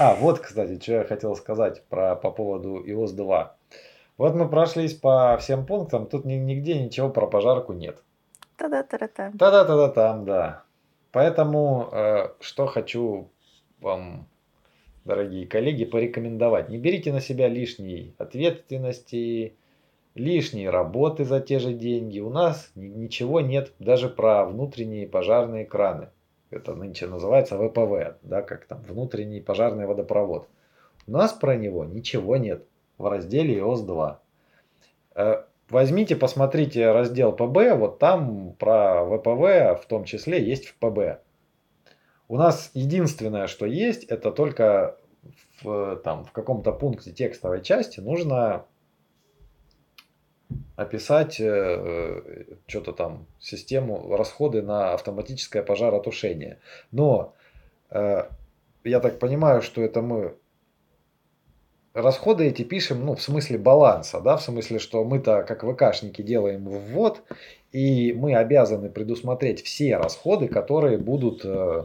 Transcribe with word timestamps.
А, 0.00 0.14
вот, 0.14 0.38
кстати, 0.38 0.80
что 0.80 0.92
я 0.92 1.04
хотел 1.04 1.34
сказать 1.34 1.82
про, 1.88 2.14
по 2.14 2.30
поводу 2.30 2.84
iOS-2. 2.86 3.48
Вот 4.16 4.34
мы 4.34 4.48
прошлись 4.48 4.94
по 4.94 5.36
всем 5.40 5.66
пунктам, 5.66 6.06
тут 6.06 6.24
нигде 6.24 6.80
ничего 6.80 7.08
про 7.08 7.26
пожарку 7.26 7.72
нет. 7.72 7.98
Та-да-та-да-там. 8.56 9.36
Та-да-та-да-там, 9.36 10.24
да. 10.24 10.62
Поэтому, 11.10 11.88
э, 11.90 12.28
что 12.38 12.66
хочу 12.66 13.28
вам, 13.80 14.28
дорогие 15.04 15.48
коллеги, 15.48 15.84
порекомендовать. 15.84 16.68
Не 16.68 16.78
берите 16.78 17.12
на 17.12 17.20
себя 17.20 17.48
лишней 17.48 18.14
ответственности, 18.18 19.56
лишней 20.14 20.68
работы 20.68 21.24
за 21.24 21.40
те 21.40 21.58
же 21.58 21.72
деньги. 21.72 22.20
У 22.20 22.30
нас 22.30 22.70
ничего 22.76 23.40
нет 23.40 23.72
даже 23.80 24.08
про 24.08 24.44
внутренние 24.44 25.08
пожарные 25.08 25.64
краны. 25.64 26.10
Это 26.50 26.74
нынче 26.74 27.06
называется 27.06 27.58
ВПВ, 27.58 28.16
да, 28.22 28.42
как 28.42 28.64
там 28.66 28.82
внутренний 28.82 29.40
пожарный 29.40 29.86
водопровод. 29.86 30.48
У 31.06 31.10
нас 31.10 31.32
про 31.32 31.56
него 31.56 31.84
ничего 31.84 32.36
нет 32.36 32.66
в 32.96 33.06
разделе 33.06 33.58
iOS 33.58 33.84
2. 33.84 34.20
Э, 35.14 35.44
возьмите, 35.68 36.16
посмотрите 36.16 36.90
раздел 36.90 37.32
ПБ, 37.32 37.76
вот 37.76 37.98
там 37.98 38.54
про 38.58 39.04
ВПВ 39.04 39.82
в 39.82 39.86
том 39.86 40.04
числе 40.04 40.42
есть 40.42 40.66
в 40.66 40.74
ПБ. 40.76 41.20
У 42.28 42.36
нас 42.36 42.70
единственное, 42.74 43.46
что 43.46 43.66
есть, 43.66 44.04
это 44.04 44.30
только 44.30 44.98
в, 45.62 45.96
там, 45.96 46.24
в 46.24 46.32
каком-то 46.32 46.72
пункте 46.72 47.12
текстовой 47.12 47.62
части 47.62 48.00
нужно 48.00 48.64
описать 50.76 51.40
э, 51.40 52.44
что-то 52.66 52.92
там, 52.92 53.26
систему, 53.40 54.16
расходы 54.16 54.62
на 54.62 54.94
автоматическое 54.94 55.62
пожаротушение. 55.62 56.58
Но 56.92 57.34
э, 57.90 58.24
я 58.84 59.00
так 59.00 59.18
понимаю, 59.18 59.60
что 59.62 59.82
это 59.82 60.02
мы 60.02 60.36
расходы 61.94 62.46
эти 62.46 62.62
пишем, 62.62 63.04
ну, 63.04 63.14
в 63.14 63.22
смысле 63.22 63.58
баланса, 63.58 64.20
да, 64.20 64.36
в 64.36 64.42
смысле, 64.42 64.78
что 64.78 65.04
мы-то, 65.04 65.42
как 65.42 65.64
ВКшники, 65.64 66.22
делаем 66.22 66.64
ввод, 66.68 67.22
и 67.72 68.12
мы 68.12 68.34
обязаны 68.34 68.88
предусмотреть 68.88 69.62
все 69.62 69.96
расходы, 69.96 70.48
которые 70.48 70.98
будут 70.98 71.44
э, 71.44 71.84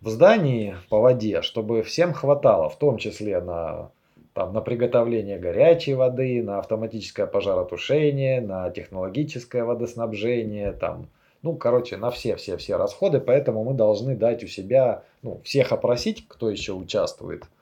в 0.00 0.08
здании 0.08 0.76
по 0.88 1.00
воде, 1.00 1.42
чтобы 1.42 1.82
всем 1.82 2.12
хватало, 2.12 2.68
в 2.68 2.78
том 2.78 2.98
числе 2.98 3.40
на, 3.40 3.90
там, 4.36 4.52
на 4.52 4.60
приготовление 4.60 5.38
горячей 5.38 5.94
воды, 5.94 6.42
на 6.42 6.60
автоматическое 6.60 7.26
пожаротушение, 7.26 8.40
на 8.40 8.70
технологическое 8.70 9.64
водоснабжение, 9.64 10.72
там, 10.72 11.08
ну, 11.42 11.56
короче, 11.56 11.96
на 11.96 12.10
все-все-все 12.10 12.76
расходы, 12.76 13.18
поэтому 13.18 13.64
мы 13.64 13.74
должны 13.74 14.14
дать 14.14 14.44
у 14.44 14.46
себя, 14.46 15.02
ну, 15.22 15.40
всех 15.42 15.72
опросить, 15.72 16.28
кто 16.28 16.50
еще 16.50 16.74
участвует– 16.74 17.44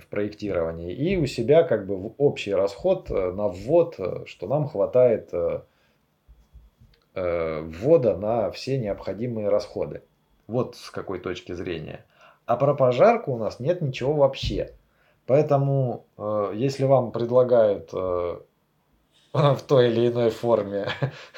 в 0.00 0.06
проектировании, 0.08 0.92
и 0.92 1.16
у 1.16 1.26
себя 1.26 1.62
как 1.62 1.86
бы 1.86 2.12
общий 2.18 2.52
расход 2.52 3.10
э, 3.10 3.32
на 3.32 3.48
ввод, 3.48 3.94
э, 3.98 4.24
что 4.26 4.46
нам 4.48 4.68
хватает 4.68 5.30
э, 5.32 5.60
ввода 7.14 8.16
на 8.16 8.50
все 8.50 8.76
необходимые 8.78 9.48
расходы. 9.48 10.02
Вот 10.46 10.76
с 10.76 10.90
какой 10.90 11.20
точки 11.20 11.52
зрения. 11.52 12.04
А 12.44 12.56
про 12.56 12.74
пожарку 12.74 13.32
у 13.32 13.38
нас 13.38 13.60
нет 13.60 13.80
ничего 13.80 14.14
вообще. 14.14 14.72
Поэтому, 15.26 16.04
если 16.52 16.84
вам 16.84 17.10
предлагают 17.12 17.92
в 19.32 19.58
той 19.66 19.90
или 19.90 20.08
иной 20.08 20.30
форме, 20.30 20.88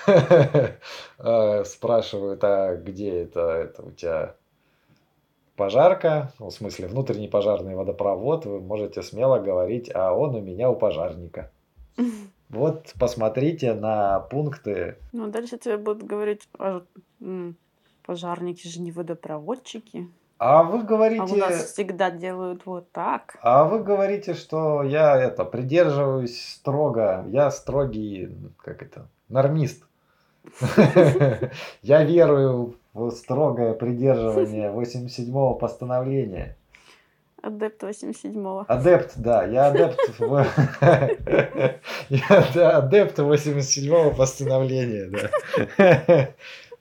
спрашивают, 1.64 2.42
а 2.42 2.76
где 2.76 3.22
это, 3.22 3.40
это 3.40 3.82
у 3.82 3.90
тебя 3.92 4.34
пожарка, 5.56 6.32
ну, 6.38 6.50
в 6.50 6.52
смысле 6.52 6.86
внутренний 6.86 7.28
пожарный 7.28 7.74
водопровод, 7.74 8.44
вы 8.46 8.60
можете 8.60 9.02
смело 9.02 9.38
говорить, 9.38 9.90
а 9.92 10.12
он 10.12 10.34
у 10.34 10.40
меня 10.40 10.70
у 10.70 10.76
пожарника. 10.76 11.50
Вот 12.48 12.94
посмотрите 12.96 13.74
на 13.74 14.20
пункты. 14.20 14.98
Ну, 15.12 15.26
дальше 15.26 15.58
тебе 15.58 15.78
будут 15.78 16.04
говорить, 16.04 16.48
пожарники 18.04 18.68
же 18.68 18.80
не 18.80 18.92
водопроводчики. 18.92 20.08
А 20.38 20.62
вы 20.62 20.82
говорите... 20.82 21.22
А 21.22 21.34
у 21.34 21.36
нас 21.36 21.72
всегда 21.72 22.10
делают 22.10 22.66
вот 22.66 22.92
так. 22.92 23.36
А 23.40 23.64
вы 23.64 23.82
говорите, 23.82 24.34
что 24.34 24.82
я 24.82 25.16
это 25.16 25.44
придерживаюсь 25.44 26.54
строго, 26.54 27.24
я 27.28 27.50
строгий, 27.50 28.36
как 28.58 28.82
это, 28.82 29.08
нормист. 29.28 29.84
Я 31.82 32.04
верую 32.04 32.76
в 32.94 33.10
строгое 33.10 33.74
придерживание 33.74 34.70
87-го 34.70 35.54
постановления. 35.54 36.56
Адепт 37.42 37.82
87-го. 37.82 38.64
Адепт, 38.68 39.12
да, 39.16 39.44
я 39.44 39.66
адепт. 39.66 39.98
Я 42.08 42.76
адепт 42.78 43.18
87-го 43.18 44.12
постановления, 44.12 45.10
да. 45.10 46.28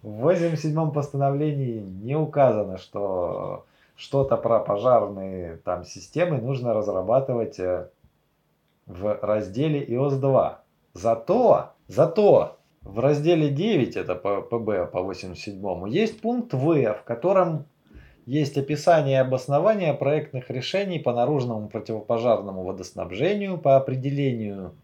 В 0.06 0.30
87-м 0.30 0.92
постановлении 0.92 1.80
не 1.80 2.16
указано, 2.16 2.78
что 2.78 3.66
что-то 3.96 4.38
про 4.38 4.60
пожарные 4.60 5.58
там 5.66 5.84
системы 5.84 6.38
нужно 6.38 6.76
разрабатывать 6.76 7.58
э, 7.58 7.90
в 8.86 9.18
разделе 9.24 9.84
iOS 9.84 10.20
2. 10.20 10.62
Зато, 10.94 11.72
зато 11.88 12.58
в 12.84 13.00
разделе 13.00 13.50
9, 13.50 13.96
это 13.96 14.14
по 14.14 14.44
ПБ 14.44 14.92
по 14.92 15.02
87, 15.02 15.90
есть 15.90 16.22
пункт 16.22 16.54
В, 16.54 16.94
в 16.94 17.04
котором 17.04 17.66
есть 18.28 18.60
описание 18.60 19.16
и 19.16 19.22
обоснование 19.22 19.96
проектных 19.96 20.52
решений 20.52 21.00
по 21.00 21.14
наружному 21.14 21.68
противопожарному 21.68 22.64
водоснабжению, 22.64 23.58
по 23.58 23.76
определению 23.76 24.76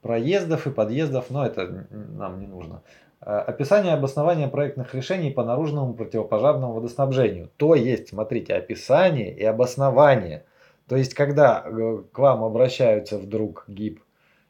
проездов 0.00 0.68
и 0.68 0.70
подъездов, 0.70 1.30
но 1.30 1.44
это 1.44 1.88
нам 1.90 2.38
не 2.38 2.46
нужно. 2.46 2.82
Э, 3.20 3.38
описание 3.38 3.92
и 3.92 3.96
обоснование 3.96 4.48
проектных 4.48 4.94
решений 4.94 5.30
по 5.30 5.44
наружному 5.44 5.94
противопожарному 5.94 6.74
водоснабжению. 6.74 7.50
То 7.56 7.74
есть, 7.74 8.08
смотрите, 8.10 8.54
описание 8.54 9.34
и 9.34 9.44
обоснование. 9.44 10.44
То 10.88 10.96
есть, 10.96 11.14
когда 11.14 11.62
э, 11.64 12.02
к 12.12 12.18
вам 12.18 12.44
обращаются 12.44 13.18
вдруг 13.18 13.64
ГИП 13.68 14.00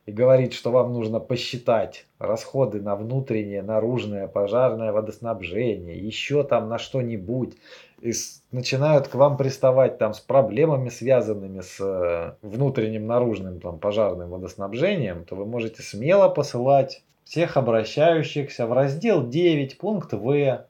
и 0.07 0.13
говорит, 0.13 0.53
что 0.53 0.71
вам 0.71 0.93
нужно 0.93 1.19
посчитать 1.19 2.07
расходы 2.21 2.81
на 2.81 2.95
внутреннее, 2.95 3.63
наружное, 3.63 4.29
пожарное 4.29 4.93
водоснабжение, 4.93 5.99
еще 5.99 6.45
там 6.45 6.69
на 6.69 6.79
что-нибудь, 6.79 7.57
и 8.01 8.13
начинают 8.53 9.09
к 9.09 9.17
вам 9.17 9.37
приставать 9.37 9.99
там 9.99 10.15
с 10.15 10.21
проблемами, 10.21 10.91
связанными 10.91 11.61
с 11.61 11.81
э, 11.81 12.35
внутренним, 12.41 13.07
наружным 13.09 13.61
там, 13.61 13.81
пожарным 13.81 14.31
водоснабжением, 14.31 15.25
то 15.25 15.35
вы 15.35 15.45
можете 15.45 15.83
смело 15.83 16.29
посылать 16.29 17.03
всех 17.25 17.57
обращающихся 17.57 18.67
в 18.69 18.73
раздел 18.73 19.27
9, 19.27 19.79
пункт 19.79 20.13
В. 20.13 20.67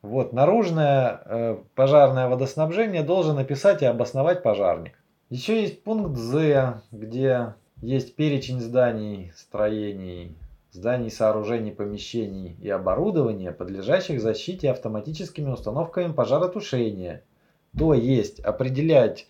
Вот, 0.00 0.32
наружное 0.32 1.20
э, 1.26 1.58
пожарное 1.74 2.26
водоснабжение 2.28 3.02
должен 3.02 3.36
описать 3.36 3.82
и 3.82 3.86
обосновать 3.86 4.42
пожарник. 4.42 4.98
Еще 5.28 5.60
есть 5.60 5.84
пункт 5.84 6.16
З, 6.16 6.80
где 6.90 7.54
есть 7.82 8.14
перечень 8.14 8.60
зданий, 8.60 9.32
строений, 9.34 10.34
зданий, 10.70 11.10
сооружений, 11.10 11.72
помещений 11.72 12.56
и 12.60 12.68
оборудования, 12.68 13.52
подлежащих 13.52 14.20
защите 14.20 14.70
автоматическими 14.70 15.50
установками 15.50 16.12
пожаротушения. 16.12 17.22
То 17.76 17.94
есть 17.94 18.40
определять, 18.40 19.26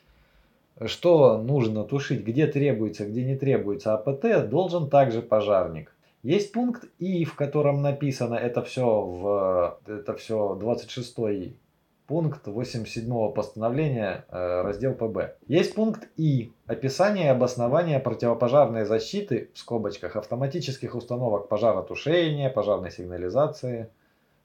что 0.84 1.38
нужно 1.38 1.84
тушить, 1.84 2.24
где 2.24 2.46
требуется, 2.46 3.06
где 3.06 3.24
не 3.24 3.36
требуется 3.36 3.94
АПТ, 3.94 4.48
должен 4.48 4.88
также 4.88 5.22
пожарник. 5.22 5.94
Есть 6.22 6.52
пункт 6.52 6.84
И, 6.98 7.24
в 7.24 7.34
котором 7.34 7.80
написано 7.80 8.34
это 8.34 8.62
все 8.62 9.00
в 9.00 9.80
это 9.86 10.14
все 10.14 10.54
26 10.54 11.18
пункт 12.10 12.44
87 12.44 13.32
постановления, 13.32 14.24
э, 14.30 14.62
раздел 14.62 14.94
ПБ. 14.94 15.36
Есть 15.46 15.76
пункт 15.76 16.08
И. 16.16 16.52
Описание 16.66 17.26
и 17.26 17.28
обоснование 17.28 18.00
противопожарной 18.00 18.84
защиты, 18.84 19.48
в 19.54 19.58
скобочках, 19.58 20.16
автоматических 20.16 20.96
установок 20.96 21.46
пожаротушения, 21.48 22.50
пожарной 22.50 22.90
сигнализации, 22.90 23.90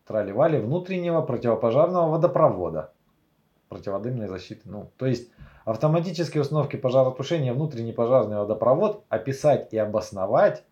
трали 0.06 0.60
внутреннего 0.60 1.22
противопожарного 1.22 2.12
водопровода. 2.12 2.92
Противодымной 3.70 4.28
защиты. 4.28 4.62
Ну, 4.66 4.92
то 4.98 5.08
есть, 5.08 5.32
автоматические 5.66 6.42
установки 6.42 6.76
пожаротушения, 6.76 7.52
внутренний 7.52 7.94
пожарный 7.94 8.38
водопровод 8.38 9.06
описать 9.10 9.74
и 9.74 9.78
обосновать 9.80 10.64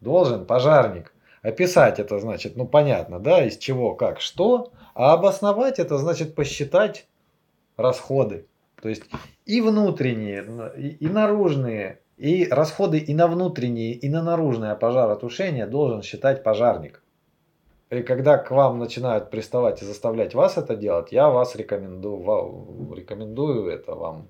должен 0.00 0.46
пожарник. 0.46 1.14
Описать 1.42 1.98
это 1.98 2.18
значит, 2.18 2.56
ну 2.56 2.66
понятно, 2.66 3.18
да, 3.18 3.44
из 3.44 3.56
чего, 3.56 3.94
как, 3.94 4.20
что, 4.20 4.72
а 4.94 5.14
обосновать 5.14 5.78
это 5.78 5.96
значит 5.96 6.34
посчитать 6.34 7.06
расходы. 7.76 8.46
То 8.82 8.88
есть 8.88 9.04
и 9.46 9.60
внутренние, 9.60 10.44
и, 10.76 11.08
наружные, 11.08 12.00
и 12.16 12.46
расходы 12.46 12.98
и 12.98 13.14
на 13.14 13.26
внутренние, 13.26 13.92
и 13.94 14.08
на 14.08 14.22
наружное 14.22 14.74
пожаротушение 14.74 15.66
должен 15.66 16.02
считать 16.02 16.42
пожарник. 16.42 17.02
И 17.88 18.02
когда 18.02 18.38
к 18.38 18.50
вам 18.50 18.78
начинают 18.78 19.30
приставать 19.30 19.82
и 19.82 19.86
заставлять 19.86 20.34
вас 20.34 20.58
это 20.58 20.76
делать, 20.76 21.10
я 21.10 21.28
вас 21.30 21.56
рекомендую, 21.56 22.94
рекомендую 22.94 23.68
это 23.68 23.94
вам 23.94 24.28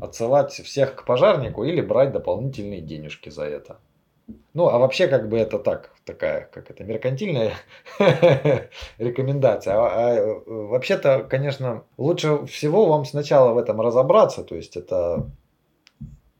отсылать 0.00 0.52
всех 0.52 0.96
к 0.96 1.04
пожарнику 1.06 1.64
или 1.64 1.80
брать 1.80 2.12
дополнительные 2.12 2.80
денежки 2.80 3.30
за 3.30 3.44
это. 3.44 3.78
Ну, 4.54 4.68
а 4.68 4.78
вообще, 4.78 5.06
как 5.06 5.28
бы 5.28 5.38
это 5.38 5.58
так, 5.58 5.92
такая, 6.04 6.48
как 6.52 6.70
это, 6.70 6.82
меркантильная 6.82 7.54
рекомендация. 8.98 9.74
А, 9.74 9.88
а 9.88 10.42
вообще-то, 10.46 11.26
конечно, 11.28 11.84
лучше 11.96 12.44
всего 12.46 12.86
вам 12.86 13.04
сначала 13.04 13.52
в 13.52 13.58
этом 13.58 13.80
разобраться. 13.80 14.42
То 14.42 14.56
есть, 14.56 14.76
это 14.76 15.30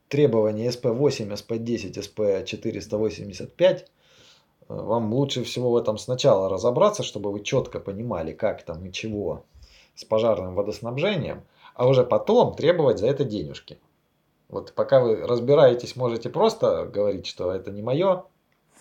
требования 0.08 0.68
SP8, 0.68 1.32
SP10, 1.32 1.92
SP485. 1.92 3.84
Вам 4.68 5.14
лучше 5.14 5.44
всего 5.44 5.70
в 5.70 5.76
этом 5.76 5.96
сначала 5.96 6.48
разобраться, 6.48 7.04
чтобы 7.04 7.30
вы 7.30 7.40
четко 7.42 7.78
понимали, 7.78 8.32
как 8.32 8.62
там 8.64 8.84
и 8.84 8.92
чего 8.92 9.44
с 9.94 10.04
пожарным 10.04 10.54
водоснабжением, 10.54 11.44
а 11.74 11.86
уже 11.86 12.04
потом 12.04 12.54
требовать 12.54 12.98
за 12.98 13.06
это 13.06 13.24
денежки. 13.24 13.78
Вот 14.48 14.72
пока 14.74 15.00
вы 15.00 15.26
разбираетесь, 15.26 15.96
можете 15.96 16.30
просто 16.30 16.84
говорить, 16.86 17.26
что 17.26 17.52
это 17.52 17.70
не 17.70 17.82
мое. 17.82 18.24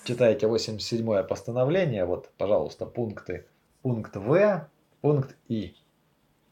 Читаете 0.04 0.46
87-е 0.46 1.24
постановление, 1.24 2.06
вот, 2.06 2.30
пожалуйста, 2.38 2.86
пункты. 2.86 3.46
Пункт 3.82 4.16
В, 4.16 4.68
пункт 5.02 5.36
И. 5.48 5.76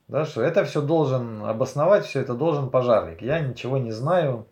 Да, 0.08 0.26
что 0.26 0.42
это 0.42 0.66
все 0.66 0.82
должен 0.82 1.44
обосновать, 1.44 2.06
все 2.06 2.22
это 2.22 2.34
должен 2.34 2.70
пожарник. 2.70 3.22
Я 3.22 3.40
ничего 3.40 3.78
не 3.78 3.92
знаю. 3.92 4.48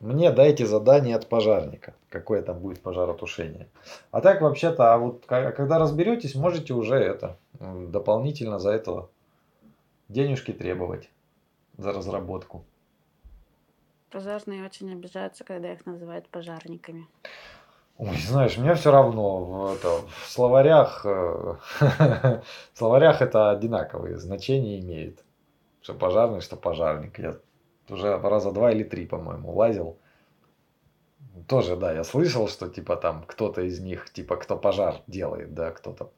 Мне 0.00 0.30
дайте 0.30 0.64
задание 0.64 1.16
от 1.16 1.28
пожарника, 1.28 1.94
какое 2.08 2.42
там 2.42 2.60
будет 2.60 2.80
пожаротушение. 2.80 3.66
А 4.12 4.20
так 4.20 4.40
вообще-то, 4.40 4.94
а 4.94 4.98
вот 4.98 5.24
когда 5.26 5.78
разберетесь, 5.78 6.36
можете 6.36 6.72
уже 6.72 6.94
это 6.94 7.36
дополнительно 7.58 8.60
за 8.60 8.70
это 8.70 9.08
денежки 10.08 10.52
требовать 10.52 11.10
за 11.76 11.92
разработку. 11.92 12.64
Пожарные 14.10 14.64
очень 14.64 14.90
обижаются, 14.92 15.44
когда 15.44 15.72
их 15.72 15.84
называют 15.84 16.28
пожарниками. 16.28 17.06
Ой, 17.98 18.16
знаешь, 18.16 18.56
мне 18.56 18.74
все 18.74 18.92
равно 18.92 19.44
в, 19.44 19.74
это, 19.74 19.88
в 20.08 20.30
словарях, 20.30 21.04
э, 21.04 21.56
в 22.72 22.78
словарях 22.78 23.20
это 23.20 23.50
одинаковые 23.50 24.16
значения 24.18 24.78
имеет. 24.80 25.24
Что 25.82 25.94
пожарный, 25.94 26.40
что 26.40 26.56
пожарник. 26.56 27.18
Я 27.18 27.36
уже 27.88 28.16
раза 28.18 28.52
два 28.52 28.70
или 28.72 28.84
три, 28.84 29.04
по-моему, 29.06 29.52
лазил. 29.52 29.98
Тоже, 31.48 31.76
да, 31.76 31.92
я 31.92 32.04
слышал, 32.04 32.48
что 32.48 32.68
типа 32.68 32.96
там 32.96 33.24
кто-то 33.26 33.62
из 33.62 33.80
них, 33.80 34.10
типа 34.12 34.36
кто 34.36 34.56
пожар 34.56 35.02
делает, 35.06 35.54
да, 35.54 35.70
кто-то 35.70 36.12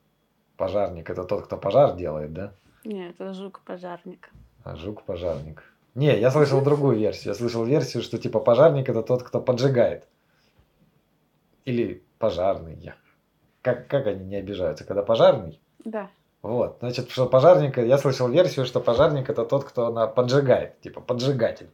пожарник, 0.57 1.09
это 1.09 1.25
тот, 1.25 1.47
кто 1.47 1.57
пожар 1.57 1.97
делает, 1.97 2.33
да? 2.33 2.53
Нет, 2.85 3.15
это 3.15 3.33
жук-пожарник. 3.33 4.31
А 4.65 4.77
жук-пожарник. 4.77 5.63
Не, 6.01 6.19
я 6.19 6.31
слышал 6.31 6.63
другую 6.63 6.97
версию. 6.97 7.35
Я 7.35 7.35
слышал 7.35 7.63
версию, 7.63 8.03
что 8.03 8.17
типа 8.17 8.41
пожарник 8.41 8.89
это 8.89 9.03
тот, 9.03 9.23
кто 9.23 9.39
поджигает. 9.39 10.09
Или 11.67 12.03
пожарный. 12.19 12.95
Как, 13.61 13.87
как 13.87 14.07
они 14.07 14.25
не 14.25 14.37
обижаются, 14.37 14.85
когда 14.85 15.03
пожарный? 15.03 15.61
Да. 15.85 16.09
Вот, 16.41 16.79
значит, 16.81 17.11
что 17.11 17.27
пожарник, 17.27 17.77
я 17.77 17.99
слышал 17.99 18.31
версию, 18.31 18.65
что 18.65 18.81
пожарник 18.81 19.29
это 19.29 19.45
тот, 19.45 19.65
кто 19.65 19.93
на 19.93 20.07
поджигает, 20.07 20.81
типа 20.81 21.03
поджигатель, 21.03 21.69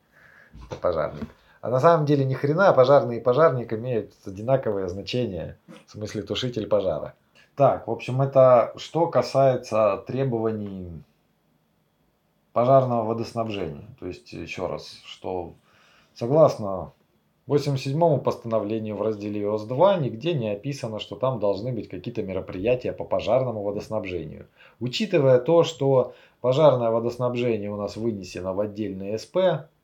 пожарник. 0.80 1.28
А 1.60 1.70
на 1.70 1.78
самом 1.78 2.04
деле 2.04 2.24
ни 2.24 2.34
хрена 2.34 2.72
пожарный 2.72 3.18
и 3.18 3.20
пожарник 3.20 3.72
имеют 3.74 4.12
одинаковое 4.26 4.88
значение, 4.88 5.56
в 5.86 5.92
смысле 5.92 6.22
тушитель 6.22 6.66
пожара. 6.66 7.14
Так, 7.54 7.86
в 7.86 7.92
общем, 7.92 8.20
это 8.20 8.72
что 8.76 9.06
касается 9.06 10.02
требований 10.04 11.04
пожарного 12.56 13.04
водоснабжения. 13.04 13.84
То 14.00 14.06
есть, 14.06 14.32
еще 14.32 14.66
раз, 14.66 15.02
что 15.04 15.52
согласно 16.14 16.94
87 17.48 18.18
постановлению 18.20 18.96
в 18.96 19.02
разделе 19.02 19.42
ИОС-2 19.42 20.00
нигде 20.00 20.32
не 20.32 20.52
описано, 20.52 20.98
что 20.98 21.16
там 21.16 21.38
должны 21.38 21.70
быть 21.70 21.90
какие-то 21.90 22.22
мероприятия 22.22 22.94
по 22.94 23.04
пожарному 23.04 23.62
водоснабжению. 23.62 24.46
Учитывая 24.80 25.38
то, 25.38 25.64
что 25.64 26.14
пожарное 26.40 26.88
водоснабжение 26.88 27.70
у 27.70 27.76
нас 27.76 27.96
вынесено 27.96 28.54
в 28.54 28.60
отдельный 28.60 29.18
СП, 29.18 29.36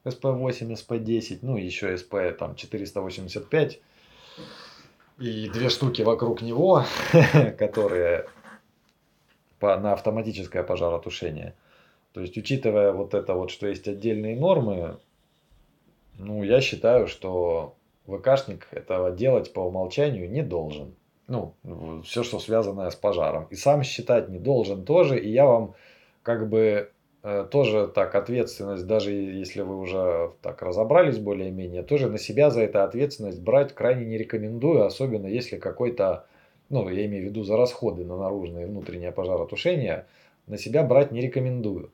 СП-8, 0.06 0.74
СП-10, 0.74 1.40
ну 1.42 1.58
еще 1.58 1.94
СП 1.98 2.14
там 2.38 2.54
485, 2.54 3.80
и 5.18 5.50
две 5.50 5.68
штуки 5.68 6.00
вокруг 6.00 6.40
него, 6.40 6.84
которые 7.58 8.28
на 9.60 9.92
автоматическое 9.92 10.62
пожаротушение– 10.62 11.54
то 12.12 12.20
есть, 12.20 12.36
учитывая 12.36 12.92
вот 12.92 13.14
это 13.14 13.34
вот, 13.34 13.50
что 13.50 13.66
есть 13.66 13.88
отдельные 13.88 14.36
нормы, 14.36 14.98
ну, 16.18 16.42
я 16.42 16.60
считаю, 16.60 17.06
что 17.06 17.74
ВКшник 18.06 18.68
этого 18.70 19.10
делать 19.10 19.52
по 19.52 19.60
умолчанию 19.60 20.30
не 20.30 20.42
должен. 20.42 20.94
Ну, 21.28 21.54
все, 22.04 22.22
что 22.22 22.38
связанное 22.38 22.90
с 22.90 22.96
пожаром. 22.96 23.46
И 23.50 23.54
сам 23.54 23.82
считать 23.82 24.28
не 24.28 24.38
должен 24.38 24.84
тоже. 24.84 25.18
И 25.18 25.30
я 25.30 25.46
вам 25.46 25.74
как 26.22 26.48
бы 26.48 26.90
э, 27.22 27.46
тоже 27.50 27.88
так 27.88 28.14
ответственность, 28.14 28.86
даже 28.86 29.12
если 29.12 29.62
вы 29.62 29.78
уже 29.78 30.32
так 30.42 30.60
разобрались 30.60 31.18
более-менее, 31.18 31.82
тоже 31.82 32.10
на 32.10 32.18
себя 32.18 32.50
за 32.50 32.62
это 32.62 32.84
ответственность 32.84 33.40
брать 33.40 33.74
крайне 33.74 34.04
не 34.04 34.18
рекомендую, 34.18 34.84
особенно 34.84 35.26
если 35.26 35.56
какой-то, 35.56 36.26
ну, 36.68 36.88
я 36.90 37.06
имею 37.06 37.24
в 37.24 37.26
виду 37.30 37.44
за 37.44 37.56
расходы 37.56 38.04
на 38.04 38.18
наружное 38.18 38.64
и 38.64 38.68
внутреннее 38.68 39.12
пожаротушение, 39.12 40.06
на 40.46 40.58
себя 40.58 40.82
брать 40.82 41.12
не 41.12 41.20
рекомендую. 41.22 41.90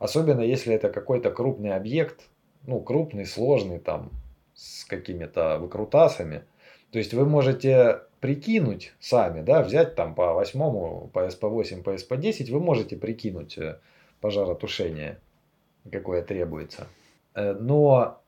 Особенно 0.00 0.40
если 0.40 0.74
это 0.74 0.88
какой-то 0.88 1.30
крупный 1.30 1.74
объект, 1.76 2.22
ну, 2.66 2.80
крупный, 2.80 3.26
сложный, 3.26 3.78
там, 3.78 4.10
с 4.54 4.86
какими-то 4.86 5.58
выкрутасами. 5.58 6.42
То 6.90 6.98
есть 6.98 7.12
вы 7.12 7.26
можете 7.26 8.00
прикинуть 8.20 8.94
сами, 8.98 9.42
да, 9.42 9.62
взять 9.62 9.94
там 9.94 10.14
по 10.14 10.32
восьмому, 10.32 11.10
по 11.12 11.26
СП8, 11.26 11.82
по 11.82 11.90
СП10, 11.90 12.50
вы 12.50 12.60
можете 12.60 12.96
прикинуть 12.96 13.58
э, 13.58 13.78
пожаротушение, 14.22 15.20
какое 15.92 16.22
требуется. 16.22 16.86
Э, 17.34 17.52
но 17.52 18.22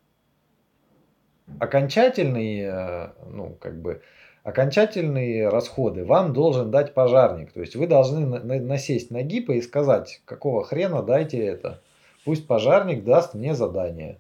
окончательный, 1.59 2.61
э, 2.61 3.09
ну, 3.31 3.57
как 3.59 3.81
бы, 3.81 4.03
окончательные 4.43 5.49
расходы 5.49 6.05
вам 6.05 6.33
должен 6.33 6.71
дать 6.71 6.95
пожарник. 6.95 7.53
То 7.53 7.61
есть 7.61 7.77
вы 7.77 7.87
должны 7.87 8.41
насесть 8.41 9.11
на 9.11 9.23
гипа 9.23 9.53
и 9.53 9.63
сказать, 9.63 10.21
какого 10.25 10.65
хрена 10.65 11.03
дайте 11.03 11.39
это. 11.39 11.81
Пусть 12.25 12.47
пожарник 12.47 13.05
даст 13.05 13.35
мне 13.35 13.55
задание. 13.55 14.19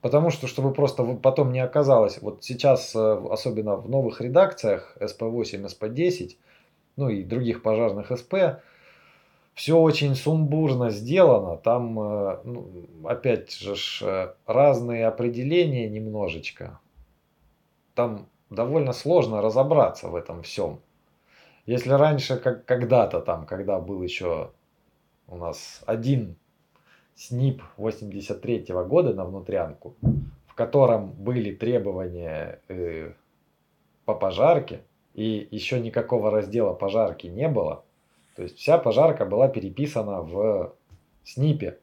Потому 0.00 0.30
что, 0.30 0.46
чтобы 0.46 0.72
просто 0.72 1.04
потом 1.14 1.52
не 1.52 1.60
оказалось, 1.60 2.20
вот 2.20 2.44
сейчас, 2.44 2.94
э, 2.94 3.22
особенно 3.30 3.76
в 3.76 3.88
новых 3.88 4.20
редакциях 4.20 4.96
SP8, 5.00 5.66
SP10, 5.66 6.36
ну 6.96 7.08
и 7.08 7.24
других 7.24 7.62
пожарных 7.62 8.16
СП, 8.16 8.62
все 9.54 9.78
очень 9.78 10.14
сумбурно 10.14 10.90
сделано. 10.90 11.56
Там, 11.56 11.98
э, 11.98 12.38
ну, 12.44 12.68
опять 13.04 13.52
же, 13.52 13.74
э, 14.02 14.34
разные 14.46 15.06
определения 15.06 15.88
немножечко. 15.88 16.78
Там 17.94 18.28
довольно 18.50 18.92
сложно 18.92 19.42
разобраться 19.42 20.08
в 20.08 20.14
этом 20.14 20.42
всем. 20.42 20.80
Если 21.66 21.90
раньше, 21.90 22.36
как 22.36 22.64
когда-то 22.64 23.20
там, 23.20 23.44
когда 23.46 23.78
был 23.78 24.02
еще 24.02 24.50
у 25.26 25.36
нас 25.36 25.82
один 25.86 26.36
СНИП 27.16 27.62
83 27.76 28.64
-го 28.68 28.86
года 28.86 29.14
на 29.14 29.24
внутрянку, 29.24 29.96
в 30.46 30.54
котором 30.54 31.10
были 31.10 31.52
требования 31.52 32.60
э, 32.68 33.12
по 34.04 34.14
пожарке, 34.14 34.82
и 35.14 35.48
еще 35.50 35.80
никакого 35.80 36.30
раздела 36.30 36.74
пожарки 36.74 37.26
не 37.26 37.48
было, 37.48 37.84
то 38.36 38.42
есть 38.42 38.58
вся 38.58 38.78
пожарка 38.78 39.24
была 39.24 39.48
переписана 39.48 40.20
в 40.20 40.74
СНИПе. 41.24 41.78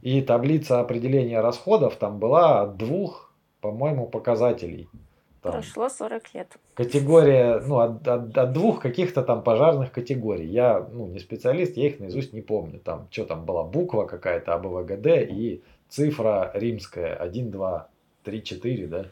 И 0.00 0.22
таблица 0.22 0.80
определения 0.80 1.40
расходов 1.40 1.96
там 1.96 2.18
была 2.18 2.62
от 2.62 2.76
двух, 2.76 3.34
по-моему, 3.60 4.06
показателей– 4.06 4.88
там, 5.46 5.60
Прошло 5.60 5.88
40 5.88 6.34
лет. 6.34 6.56
Категория, 6.74 7.60
ну, 7.60 7.78
от, 7.78 8.06
от, 8.06 8.36
от 8.36 8.52
двух 8.52 8.80
каких-то 8.80 9.22
там 9.22 9.42
пожарных 9.42 9.92
категорий. 9.92 10.46
Я, 10.46 10.86
ну, 10.92 11.06
не 11.06 11.18
специалист, 11.18 11.76
я 11.76 11.88
их 11.88 12.00
наизусть 12.00 12.32
не 12.32 12.40
помню. 12.40 12.78
Там, 12.78 13.08
что 13.10 13.24
там 13.24 13.44
была, 13.44 13.64
буква 13.64 14.04
какая-то, 14.04 14.54
АБВГД 14.54 15.06
и 15.06 15.62
цифра 15.88 16.50
римская, 16.54 17.14
1, 17.14 17.50
2, 17.50 17.88
3, 18.24 18.42
4, 18.42 18.86
да? 18.86 19.06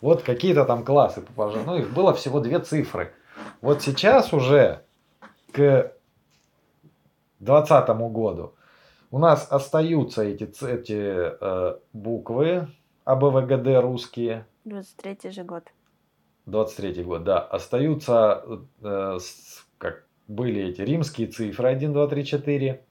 Вот 0.00 0.22
какие-то 0.22 0.64
там 0.64 0.84
классы 0.84 1.20
по 1.20 1.32
пожарным. 1.32 1.66
Ну, 1.66 1.78
их 1.78 1.92
было 1.92 2.12
всего 2.14 2.40
две 2.40 2.58
цифры. 2.58 3.12
Вот 3.60 3.82
сейчас 3.82 4.32
уже 4.32 4.82
к 5.52 5.92
2020 7.40 7.88
году 8.12 8.54
у 9.10 9.18
нас 9.18 9.46
остаются 9.50 10.22
эти, 10.22 10.44
эти 10.66 10.96
э, 11.40 11.76
буквы 11.92 12.68
АБВГД 13.04 13.82
русские, 13.82 14.46
23 14.64 15.30
же 15.30 15.44
год. 15.44 15.64
23 16.46 17.02
год, 17.04 17.24
да. 17.24 17.38
Остаются, 17.40 18.44
э, 18.82 19.18
с, 19.20 19.66
как 19.78 20.06
были 20.28 20.62
эти 20.62 20.82
римские 20.82 21.28
цифры 21.28 21.68
1, 21.68 21.92
2, 21.92 22.06
3, 22.08 22.24
4. 22.24 22.84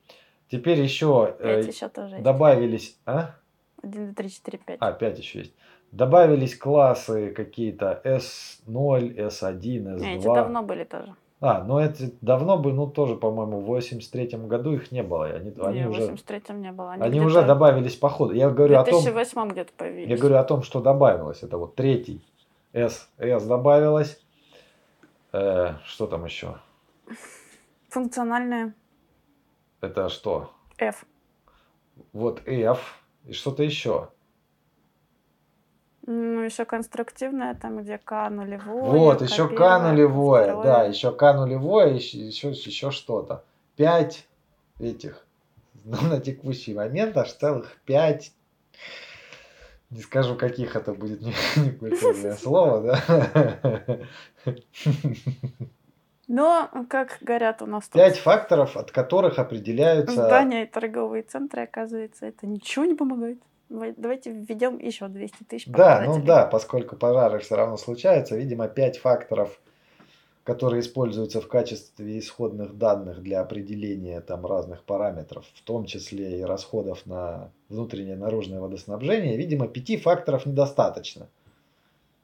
Теперь 0.49 0.79
еще, 0.81 1.35
э, 1.39 1.61
Пять 1.61 1.73
еще 1.75 1.89
тоже 1.89 2.15
есть. 2.15 2.23
добавились... 2.23 2.97
А? 3.05 3.35
1, 3.83 4.07
2, 4.07 4.13
3, 4.13 4.29
4, 4.29 4.57
5. 4.57 4.77
А, 4.79 4.91
5 4.91 5.19
еще 5.19 5.39
есть. 5.39 5.53
Добавились 5.91 6.57
классы 6.57 7.31
какие-то 7.31 8.01
S0, 8.05 9.15
S1, 9.17 9.59
S2. 9.59 9.99
Не, 9.99 10.15
эти 10.15 10.23
давно 10.23 10.63
были 10.63 10.85
тоже. 10.85 11.15
А, 11.41 11.63
ну 11.63 11.79
это 11.79 12.11
давно 12.21 12.55
бы, 12.57 12.71
ну 12.71 12.85
тоже, 12.85 13.15
по-моему, 13.15 13.61
в 13.61 13.65
83 13.65 14.27
году 14.45 14.73
их 14.73 14.91
не 14.91 15.01
было. 15.01 15.25
Они, 15.25 15.51
они 15.59 15.79
Не, 15.79 15.87
в 15.87 15.89
уже, 15.89 16.11
83-м 16.11 16.61
не 16.61 16.71
было. 16.71 16.91
они 16.91 17.09
где-то 17.09 17.25
уже 17.25 17.43
добавились 17.43 17.95
по 17.95 18.09
ходу. 18.09 18.33
Я 18.33 18.49
В 18.49 18.53
говорю 18.53 18.77
о 18.77 18.83
том, 18.83 19.01
2008 19.03 19.49
где-то 19.49 19.73
появились. 19.75 20.09
я 20.09 20.17
говорю 20.17 20.35
о 20.37 20.43
том, 20.43 20.61
что 20.61 20.81
добавилось. 20.81 21.41
Это 21.41 21.57
вот 21.57 21.73
третий 21.75 22.23
S, 22.73 23.09
S 23.17 23.43
добавилось. 23.45 24.23
Э, 25.33 25.73
что 25.83 26.05
там 26.05 26.25
еще? 26.25 26.57
Функциональные 27.89 28.73
Это 29.81 30.09
что? 30.09 30.51
F. 30.77 31.05
Вот 32.13 32.41
F 32.45 33.03
и 33.25 33.33
что-то 33.33 33.63
еще. 33.63 34.09
Ну, 36.07 36.41
еще 36.41 36.65
конструктивное, 36.65 37.53
там, 37.53 37.83
где 37.83 37.97
К 37.97 38.29
нулевое. 38.29 38.83
Вот, 38.83 39.21
еще 39.21 39.47
К 39.47 39.79
нулевое, 39.79 40.61
да, 40.63 40.83
еще 40.83 41.11
К 41.11 41.33
нулевое, 41.33 41.95
еще, 41.95 42.17
еще, 42.17 42.49
еще 42.49 42.91
что-то. 42.91 43.43
Пять 43.75 44.27
этих. 44.79 45.25
Ну, 45.83 45.97
на 46.01 46.19
текущий 46.19 46.75
момент 46.75 47.17
аж 47.17 47.33
целых 47.33 47.75
пять. 47.85 48.33
Не 49.89 50.01
скажу, 50.01 50.35
каких 50.35 50.75
это 50.75 50.93
будет 50.93 51.21
не, 51.23 51.33
не 51.57 51.71
культурное 51.71 52.33
слово, 52.41 52.81
да? 52.81 53.97
Но, 56.27 56.69
как 56.87 57.17
говорят 57.19 57.61
у 57.61 57.65
нас 57.65 57.85
тут, 57.85 57.93
Пять 57.93 58.17
факторов, 58.17 58.77
от 58.77 58.91
которых 58.91 59.37
определяются... 59.37 60.13
здания 60.13 60.63
и 60.63 60.65
торговые 60.65 61.23
центры, 61.23 61.63
оказывается, 61.63 62.25
это 62.25 62.47
ничего 62.47 62.85
не 62.85 62.95
помогает. 62.95 63.39
Давай- 63.71 63.93
Давайте 63.95 64.31
введем 64.31 64.77
еще 64.77 65.07
200 65.07 65.43
тысяч 65.45 65.65
Да, 65.67 66.03
ну 66.05 66.21
да, 66.21 66.45
поскольку 66.45 66.97
пожары 66.97 67.39
все 67.39 67.55
равно 67.55 67.77
случаются, 67.77 68.35
видимо, 68.35 68.67
пять 68.67 68.97
факторов, 68.97 69.61
которые 70.43 70.81
используются 70.81 71.39
в 71.39 71.47
качестве 71.47 72.19
исходных 72.19 72.77
данных 72.77 73.21
для 73.21 73.39
определения 73.39 74.19
там 74.19 74.45
разных 74.45 74.83
параметров, 74.83 75.45
в 75.53 75.61
том 75.61 75.85
числе 75.85 76.39
и 76.39 76.43
расходов 76.43 77.05
на 77.05 77.51
внутреннее 77.69 78.15
и 78.15 78.19
наружное 78.19 78.59
водоснабжение, 78.59 79.37
видимо, 79.37 79.69
пяти 79.69 79.95
факторов 79.95 80.45
недостаточно. 80.45 81.29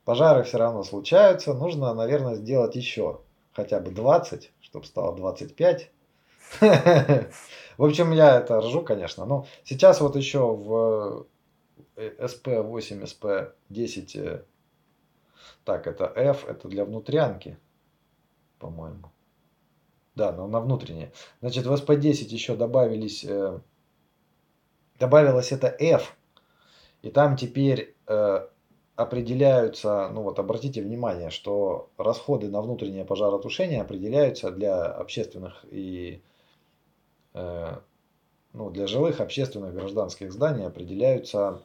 Пожары 0.04 0.44
все 0.44 0.58
равно 0.58 0.84
случаются, 0.84 1.54
нужно, 1.54 1.94
наверное, 1.94 2.36
сделать 2.36 2.76
еще 2.76 3.22
хотя 3.54 3.80
бы 3.80 3.92
20, 3.92 4.52
чтобы 4.60 4.86
стало 4.86 5.16
25. 5.16 5.92
В 6.60 7.86
общем, 7.86 8.12
я 8.12 8.38
это 8.38 8.60
ржу, 8.60 8.82
конечно. 8.82 9.26
Но 9.26 9.46
сейчас 9.64 10.02
вот 10.02 10.18
еще 10.18 10.40
в 10.40 11.26
SP8, 11.98 13.04
SP10, 13.70 14.22
э, 14.22 14.44
так, 15.64 15.88
это 15.88 16.06
F, 16.16 16.48
это 16.48 16.68
для 16.68 16.86
внутрянки, 16.86 17.58
по-моему. 18.60 19.12
Да, 20.16 20.32
но 20.32 20.48
на 20.48 20.60
внутреннее. 20.60 21.12
Значит, 21.42 21.66
в 21.66 21.74
SP10 21.74 22.26
еще 22.30 22.56
добавились, 22.56 23.24
э, 23.24 23.60
добавилось 25.00 25.52
это 25.52 25.68
F, 25.68 26.16
и 27.02 27.10
там 27.10 27.36
теперь 27.36 27.96
э, 28.08 28.48
определяются, 28.96 30.10
ну 30.10 30.24
вот 30.24 30.40
обратите 30.40 30.82
внимание, 30.82 31.30
что 31.30 31.92
расходы 31.98 32.50
на 32.50 32.62
внутреннее 32.62 33.06
пожаротушение 33.06 33.82
определяются 33.82 34.52
для 34.52 34.86
общественных 34.86 35.66
и 35.70 36.24
э, 37.34 37.78
ну, 38.54 38.70
для 38.70 38.88
жилых, 38.88 39.20
общественных, 39.20 39.74
гражданских 39.74 40.32
зданий 40.32 40.66
определяются 40.66 41.62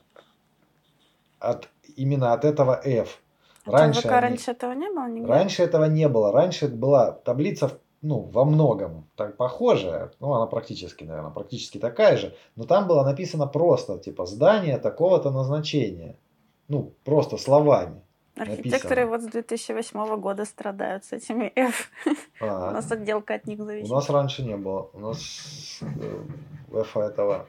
от, 1.39 1.69
именно 1.97 2.33
от 2.33 2.45
этого 2.45 2.81
F. 2.85 3.21
А 3.65 3.73
Раньше, 3.73 4.09
они- 4.09 4.21
раньше 4.21 4.51
этого 4.51 4.73
не 4.73 4.91
было 4.91 5.09
нигде? 5.09 5.27
раньше 5.27 5.63
этого 5.63 5.85
не 5.85 6.09
было. 6.09 6.33
Раньше 6.33 6.69
была 6.69 7.13
таблица 7.13 7.79
ну, 8.03 8.23
во 8.33 8.45
многом 8.45 9.09
так 9.15 9.37
похожая, 9.37 10.11
ну, 10.19 10.33
она 10.35 10.47
практически, 10.47 11.05
наверное, 11.05 11.31
практически 11.31 11.79
такая 11.79 12.17
же, 12.17 12.35
но 12.57 12.65
там 12.65 12.89
было 12.89 13.05
написано 13.05 13.47
просто, 13.47 13.99
типа, 13.99 14.27
здание 14.27 14.79
такого-то 14.79 15.31
назначения. 15.31 16.19
Ну, 16.67 16.95
просто 17.05 17.37
словами. 17.37 18.03
Архитекторы 18.37 19.05
написано. 19.05 19.07
вот 19.11 19.21
с 19.23 19.27
2008 19.27 20.17
года 20.21 20.45
страдают 20.45 21.05
с 21.05 21.13
этими 21.13 21.53
F. 21.55 21.91
У 22.41 22.45
А, 22.45 22.73
нас 22.73 22.91
отделка 22.91 23.35
от 23.35 23.47
них 23.47 23.61
у 23.61 23.65
зависит. 23.65 23.91
нас 23.91 24.09
раньше 24.11 24.43
не 24.43 24.57
было. 24.57 24.89
У 24.95 24.99
нас 25.01 25.81
э, 25.83 26.25
F 26.73 26.97
этого, 26.97 27.47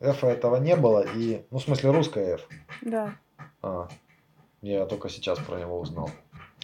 F 0.00 0.24
этого 0.24 0.56
не 0.56 0.76
было. 0.76 1.04
И, 1.14 1.44
ну, 1.50 1.58
в 1.58 1.62
смысле, 1.62 1.90
русское 1.90 2.34
F. 2.36 2.48
Да. 2.80 3.14
А, 3.62 3.88
я 4.62 4.86
только 4.86 5.08
сейчас 5.08 5.38
про 5.38 5.58
него 5.60 5.78
узнал. 5.78 6.10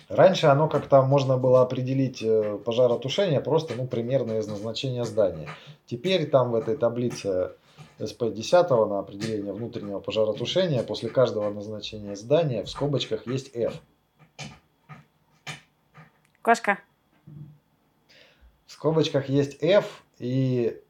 Раньше 0.08 0.46
оно 0.46 0.68
как-то 0.68 1.02
можно 1.02 1.36
было 1.36 1.62
определить 1.62 2.22
э, 2.22 2.58
пожаротушение 2.64 3.40
просто, 3.40 3.74
ну, 3.76 3.86
примерно 3.86 4.38
из 4.38 4.46
назначения 4.46 5.04
здания. 5.04 5.48
Теперь 5.86 6.30
там 6.30 6.50
в 6.52 6.54
этой 6.54 6.76
таблице 6.76 7.52
СП-10 7.98 8.88
на 8.88 8.98
определение 8.98 9.52
внутреннего 9.52 10.00
пожаротушения 10.00 10.82
после 10.82 11.08
каждого 11.08 11.50
назначения 11.50 12.14
здания 12.16 12.62
в 12.62 12.68
скобочках 12.68 13.26
есть 13.26 13.54
F. 13.54 13.74
Кошка. 16.42 16.78
В 18.66 18.72
скобочках 18.72 19.28
есть 19.28 19.62
F 19.62 20.02
и 20.18 20.80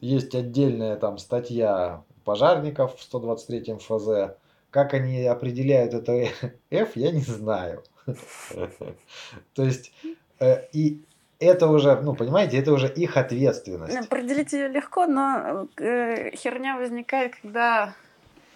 есть 0.00 0.34
отдельная 0.34 0.96
там 0.96 1.18
статья 1.18 2.02
пожарников 2.24 2.96
в 2.96 3.02
123 3.02 3.78
ФЗ. 3.78 4.36
Как 4.70 4.94
они 4.94 5.24
определяют 5.24 5.94
это 5.94 6.12
F, 6.70 6.96
я 6.96 7.12
не 7.12 7.22
знаю. 7.22 7.82
То 9.54 9.62
есть, 9.62 9.92
э, 10.40 10.68
и 10.72 11.04
это 11.38 11.68
уже, 11.68 12.00
ну, 12.00 12.14
понимаете, 12.14 12.58
это 12.58 12.72
уже 12.72 12.88
их 12.88 13.16
ответственность. 13.16 13.96
Определить 13.96 14.52
ее 14.52 14.68
легко, 14.68 15.06
но 15.06 15.68
э, 15.78 16.30
херня 16.34 16.76
возникает, 16.76 17.34
когда 17.42 17.94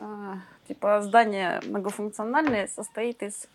э, 0.01 0.05
типа 0.69 1.03
здание 1.03 1.61
многофункциональное 1.67 2.69
состоит 2.69 3.23
из 3.23 3.49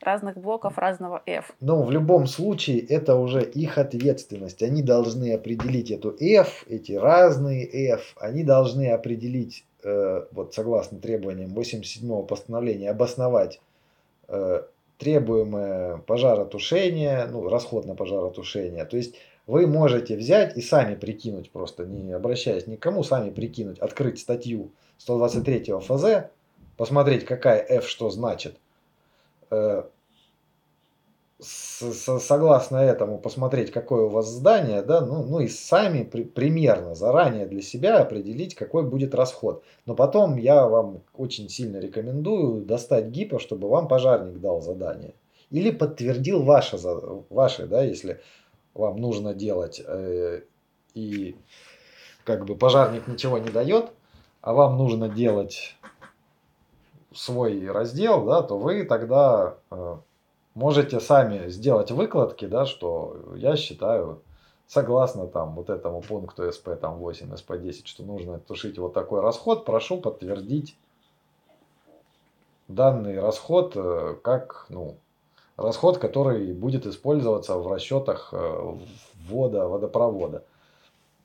разных 0.00 0.36
блоков 0.36 0.78
разного 0.78 1.22
F. 1.26 1.52
Но 1.60 1.82
в 1.82 1.90
любом 1.90 2.26
случае 2.26 2.80
это 2.80 3.14
уже 3.16 3.42
их 3.42 3.78
ответственность. 3.78 4.62
Они 4.62 4.82
должны 4.82 5.32
определить 5.32 5.90
эту 5.90 6.14
F, 6.20 6.64
эти 6.68 6.92
разные 6.92 7.66
F. 7.92 8.14
Они 8.20 8.44
должны 8.44 8.90
определить, 8.90 9.64
э, 9.82 10.26
вот 10.32 10.54
согласно 10.54 10.98
требованиям 10.98 11.54
87 11.54 12.26
постановления, 12.26 12.90
обосновать 12.90 13.60
э, 14.28 14.62
требуемое 14.98 15.98
пожаротушение, 15.98 17.26
ну, 17.30 17.48
расход 17.48 17.86
на 17.86 17.94
пожаротушение. 17.94 18.84
То 18.84 18.96
есть 18.96 19.16
вы 19.46 19.66
можете 19.66 20.16
взять 20.16 20.56
и 20.56 20.62
сами 20.62 20.94
прикинуть, 20.94 21.50
просто 21.50 21.84
не 21.84 22.12
обращаясь 22.12 22.66
ни 22.66 22.76
к 22.76 22.80
кому, 22.80 23.02
сами 23.02 23.30
прикинуть, 23.30 23.78
открыть 23.78 24.18
статью 24.18 24.72
123 24.98 25.72
ФЗ, 25.80 26.30
посмотреть, 26.76 27.24
какая 27.24 27.60
F 27.60 27.86
что 27.86 28.10
значит, 28.10 28.56
э, 29.50 29.84
с- 31.38 32.18
согласно 32.20 32.78
этому 32.78 33.18
посмотреть, 33.18 33.70
какое 33.70 34.04
у 34.04 34.08
вас 34.08 34.26
здание, 34.26 34.82
да, 34.82 35.00
ну, 35.04 35.22
ну 35.24 35.40
и 35.40 35.48
сами 35.48 36.02
при- 36.02 36.24
примерно 36.24 36.94
заранее 36.94 37.46
для 37.46 37.62
себя 37.62 37.98
определить, 38.00 38.54
какой 38.54 38.84
будет 38.84 39.14
расход. 39.14 39.62
Но 39.84 39.94
потом 39.94 40.36
я 40.36 40.66
вам 40.66 41.02
очень 41.14 41.48
сильно 41.48 41.76
рекомендую 41.78 42.64
достать 42.64 43.08
ГИПа, 43.08 43.38
чтобы 43.38 43.68
вам 43.68 43.88
пожарник 43.88 44.40
дал 44.40 44.62
задание. 44.62 45.14
Или 45.50 45.70
подтвердил 45.70 46.42
ваше, 46.42 46.78
ваше 47.30 47.66
да, 47.66 47.82
если 47.84 48.20
вам 48.74 48.96
нужно 48.96 49.34
делать, 49.34 49.80
э, 49.84 50.42
и 50.94 51.36
как 52.24 52.46
бы 52.46 52.56
пожарник 52.56 53.06
ничего 53.06 53.38
не 53.38 53.50
дает, 53.50 53.90
а 54.40 54.54
вам 54.54 54.78
нужно 54.78 55.08
делать 55.08 55.76
свой 57.14 57.66
раздел, 57.70 58.24
да, 58.24 58.42
то 58.42 58.58
вы 58.58 58.84
тогда 58.84 59.56
э, 59.70 59.96
можете 60.56 61.00
сами 61.00 61.48
сделать 61.48 61.92
выкладки, 61.92 62.46
да, 62.46 62.64
что 62.64 63.34
я 63.36 63.56
считаю, 63.56 64.22
согласно 64.66 65.26
там 65.26 65.54
вот 65.54 65.70
этому 65.70 66.00
пункту 66.00 66.50
СП 66.50 66.70
там 66.80 66.96
8, 66.96 67.36
СП 67.36 67.52
10, 67.58 67.86
что 67.86 68.02
нужно 68.02 68.40
тушить 68.40 68.78
вот 68.78 68.94
такой 68.94 69.20
расход, 69.20 69.64
прошу 69.64 69.98
подтвердить 69.98 70.76
данный 72.68 73.20
расход 73.20 73.74
э, 73.76 74.16
как, 74.22 74.66
ну, 74.70 74.96
расход, 75.56 75.98
который 75.98 76.52
будет 76.54 76.86
использоваться 76.86 77.56
в 77.58 77.70
расчетах 77.70 78.30
э, 78.32 78.74
ввода 79.28 79.68
водопровода. 79.68 80.42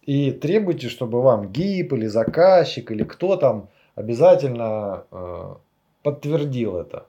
И 0.01 0.31
требуйте, 0.31 0.89
чтобы 0.89 1.21
вам 1.21 1.51
ГИП 1.51 1.93
или 1.93 2.07
заказчик 2.07 2.91
или 2.91 3.05
кто 3.05 3.37
там 3.37 3.69
обязательно 3.95 5.05
э, 5.09 5.55
подтвердил 6.03 6.75
это. 6.75 7.05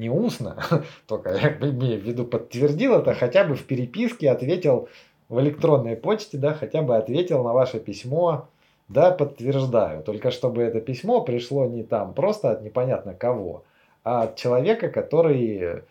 Не 0.00 0.10
устно, 0.10 0.56
только 1.06 1.30
я 1.30 1.50
имею 1.50 2.00
в 2.00 2.04
виду 2.04 2.24
подтвердил 2.24 2.94
это, 2.94 3.14
хотя 3.14 3.44
бы 3.44 3.54
в 3.54 3.64
переписке 3.64 4.30
ответил 4.30 4.88
в 5.28 5.38
электронной 5.40 5.94
почте, 5.96 6.38
да, 6.38 6.54
хотя 6.54 6.82
бы 6.82 6.96
ответил 6.96 7.44
на 7.44 7.52
ваше 7.52 7.78
письмо, 7.78 8.48
да, 8.88 9.12
подтверждаю. 9.12 10.02
Только 10.02 10.30
чтобы 10.30 10.62
это 10.62 10.80
письмо 10.80 11.20
пришло 11.20 11.66
не 11.66 11.84
там 11.84 12.14
просто 12.14 12.50
от 12.50 12.62
непонятно 12.62 13.14
кого, 13.14 13.62
а 14.02 14.22
от 14.22 14.36
человека, 14.36 14.88
который, 14.88 15.84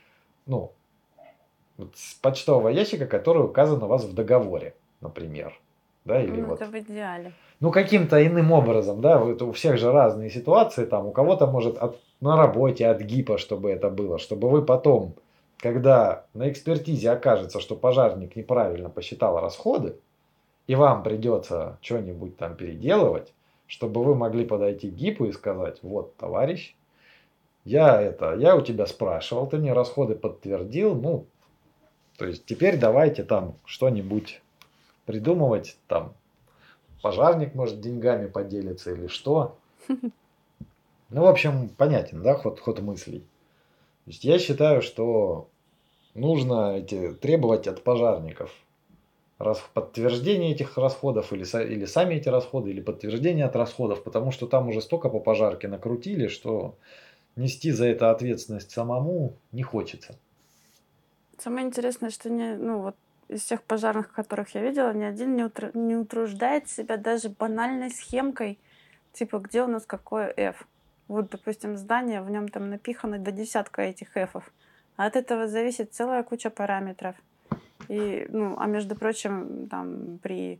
ну, 0.45 0.73
с 1.95 2.15
почтового 2.15 2.69
ящика, 2.69 3.05
который 3.05 3.45
указан 3.45 3.81
у 3.83 3.87
вас 3.87 4.03
в 4.03 4.13
договоре, 4.13 4.73
например. 4.99 5.57
Да, 6.05 6.21
или 6.21 6.41
ну, 6.41 6.47
вот. 6.47 6.61
это 6.61 6.71
в 6.71 6.75
идеале. 6.79 7.33
Ну, 7.59 7.71
каким-то 7.71 8.25
иным 8.25 8.51
образом, 8.51 9.01
да, 9.01 9.19
вот 9.19 9.41
у 9.41 9.51
всех 9.51 9.77
же 9.77 9.91
разные 9.91 10.29
ситуации, 10.29 10.85
там, 10.85 11.07
у 11.07 11.11
кого-то 11.11 11.45
может 11.45 11.77
от, 11.77 11.99
на 12.21 12.37
работе 12.37 12.87
от 12.87 13.01
ГИПа, 13.01 13.37
чтобы 13.37 13.69
это 13.69 13.89
было, 13.89 14.17
чтобы 14.17 14.49
вы 14.49 14.63
потом, 14.63 15.15
когда 15.57 16.25
на 16.33 16.49
экспертизе 16.49 17.11
окажется, 17.11 17.59
что 17.59 17.75
пожарник 17.75 18.35
неправильно 18.35 18.89
посчитал 18.89 19.39
расходы, 19.39 19.95
и 20.67 20.75
вам 20.75 21.03
придется 21.03 21.77
что-нибудь 21.81 22.37
там 22.37 22.55
переделывать, 22.55 23.33
чтобы 23.67 24.03
вы 24.03 24.15
могли 24.15 24.45
подойти 24.45 24.89
к 24.89 24.95
ГИПу 24.95 25.25
и 25.25 25.31
сказать, 25.31 25.79
вот, 25.83 26.15
товарищ, 26.15 26.75
я 27.65 28.01
это, 28.01 28.35
я 28.35 28.55
у 28.55 28.61
тебя 28.61 28.85
спрашивал, 28.85 29.47
ты 29.47 29.57
мне 29.57 29.73
расходы 29.73 30.15
подтвердил, 30.15 30.95
ну, 30.95 31.25
то 32.17 32.25
есть 32.25 32.45
теперь 32.45 32.77
давайте 32.77 33.23
там 33.23 33.55
что-нибудь 33.65 34.41
придумывать, 35.09 35.75
там 35.87 36.13
пожарник 37.01 37.55
может 37.55 37.81
деньгами 37.81 38.27
поделиться 38.27 38.91
или 38.91 39.07
что. 39.07 39.57
Ну, 41.11 41.23
в 41.23 41.25
общем, 41.25 41.69
понятен, 41.69 42.21
да, 42.21 42.35
ход, 42.35 42.59
ход 42.59 42.81
мыслей. 42.81 43.21
То 43.21 44.11
есть 44.11 44.23
я 44.23 44.37
считаю, 44.37 44.83
что 44.83 45.47
нужно 46.13 46.77
эти, 46.77 47.13
требовать 47.13 47.65
от 47.65 47.83
пожарников 47.83 48.51
раз, 49.39 49.59
подтверждение 49.73 50.51
этих 50.51 50.77
расходов 50.77 51.33
или, 51.33 51.45
или 51.67 51.85
сами 51.85 52.13
эти 52.13 52.29
расходы, 52.29 52.69
или 52.69 52.79
подтверждение 52.79 53.45
от 53.45 53.55
расходов, 53.55 54.03
потому 54.03 54.29
что 54.29 54.45
там 54.45 54.67
уже 54.67 54.81
столько 54.81 55.09
по 55.09 55.19
пожарке 55.19 55.67
накрутили, 55.67 56.27
что 56.27 56.75
нести 57.35 57.71
за 57.71 57.87
это 57.87 58.11
ответственность 58.11 58.69
самому 58.69 59.33
не 59.51 59.63
хочется. 59.63 60.15
Самое 61.39 61.65
интересное, 61.65 62.11
что 62.11 62.29
не, 62.29 62.55
ну 62.55 62.83
вот 62.83 62.95
из 63.29 63.43
всех 63.43 63.63
пожарных, 63.63 64.11
которых 64.11 64.55
я 64.55 64.61
видела, 64.61 64.91
ни 64.93 65.03
один 65.03 65.35
не, 65.35 65.43
утр... 65.43 65.71
не 65.75 65.95
утруждает 65.95 66.67
себя 66.67 66.97
даже 66.97 67.29
банальной 67.29 67.91
схемкой, 67.91 68.59
типа 69.13 69.39
где 69.39 69.63
у 69.63 69.67
нас 69.67 69.85
какое 69.85 70.33
F. 70.35 70.67
Вот, 71.07 71.29
допустим, 71.29 71.77
здание, 71.77 72.21
в 72.21 72.29
нем 72.29 72.49
там 72.49 72.69
напихано 72.69 73.19
до 73.19 73.31
десятка 73.31 73.83
этих 73.83 74.17
F. 74.17 74.35
А 74.97 75.05
от 75.05 75.15
этого 75.15 75.47
зависит 75.47 75.93
целая 75.93 76.23
куча 76.23 76.49
параметров. 76.49 77.15
И, 77.87 78.27
ну, 78.29 78.55
а 78.59 78.65
между 78.67 78.95
прочим, 78.95 79.67
там 79.69 80.19
при, 80.21 80.59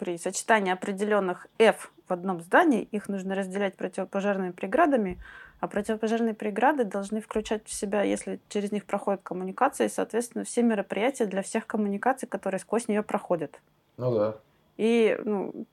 при 0.00 0.16
сочетании 0.16 0.72
определенных 0.72 1.46
F 1.58 1.92
в 2.08 2.12
одном 2.12 2.40
здании, 2.40 2.82
их 2.84 3.08
нужно 3.10 3.34
разделять 3.34 3.76
противопожарными 3.76 4.50
преградами, 4.50 5.18
а 5.60 5.68
противопожарные 5.68 6.32
преграды 6.32 6.84
должны 6.84 7.20
включать 7.20 7.66
в 7.66 7.72
себя, 7.72 8.02
если 8.02 8.40
через 8.48 8.72
них 8.72 8.86
проходят 8.86 9.20
коммуникации, 9.22 9.88
соответственно, 9.88 10.44
все 10.44 10.62
мероприятия 10.62 11.26
для 11.26 11.42
всех 11.42 11.66
коммуникаций, 11.66 12.26
которые 12.26 12.60
сквозь 12.60 12.88
нее 12.88 13.02
проходят. 13.02 13.60
Ну 13.98 14.14
да. 14.14 14.36
И 14.78 15.20
ну, 15.22 15.66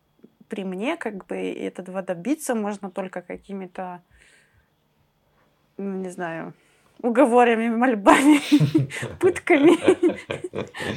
при 0.49 0.65
мне 0.65 0.97
как 0.97 1.25
бы 1.25 1.37
этого 1.37 2.01
добиться 2.01 2.53
можно 2.53 2.91
только 2.91 3.21
какими-то, 3.21 4.01
ну, 5.77 5.93
не 5.93 6.09
знаю, 6.09 6.53
уговорами, 7.01 7.69
мольбами, 7.69 8.39
пытками, 9.19 9.77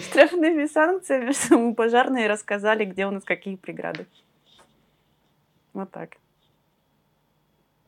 штрафными 0.08 0.66
санкциями, 0.66 1.32
чтобы 1.32 1.74
пожарные 1.74 2.28
рассказали, 2.28 2.84
где 2.84 3.06
у 3.06 3.10
нас 3.10 3.24
какие 3.24 3.56
преграды. 3.56 4.06
Вот 5.72 5.90
так. 5.90 6.16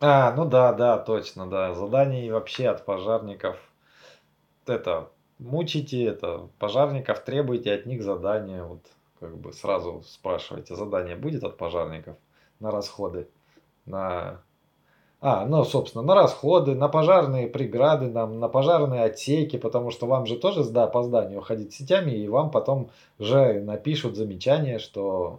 А, 0.00 0.32
ну 0.32 0.44
да, 0.44 0.72
да, 0.72 0.98
точно, 0.98 1.46
да. 1.46 1.74
Заданий 1.74 2.30
вообще 2.30 2.68
от 2.68 2.84
пожарников. 2.84 3.56
Это 4.66 5.10
мучите, 5.38 6.04
это 6.04 6.48
пожарников 6.58 7.20
требуйте 7.24 7.72
от 7.72 7.86
них 7.86 8.02
задания. 8.02 8.64
Вот 8.64 8.80
как 9.20 9.36
бы 9.36 9.52
сразу 9.52 10.02
спрашивайте, 10.04 10.74
задание 10.74 11.16
будет 11.16 11.44
от 11.44 11.56
пожарников 11.56 12.16
на 12.58 12.70
расходы, 12.70 13.28
на 13.86 14.42
а, 15.24 15.46
ну, 15.46 15.62
собственно, 15.64 16.02
на 16.02 16.16
расходы, 16.16 16.74
на 16.74 16.88
пожарные 16.88 17.46
преграды, 17.46 18.08
на, 18.08 18.26
на 18.26 18.48
пожарные 18.48 19.04
отсеки, 19.04 19.56
потому 19.56 19.92
что 19.92 20.06
вам 20.06 20.26
же 20.26 20.36
тоже 20.36 20.64
с 20.64 20.74
опозданием 20.74 21.38
уходить 21.38 21.72
сетями, 21.72 22.10
и 22.10 22.26
вам 22.26 22.50
потом 22.50 22.90
же 23.20 23.60
напишут 23.60 24.16
замечание, 24.16 24.80
что 24.80 25.38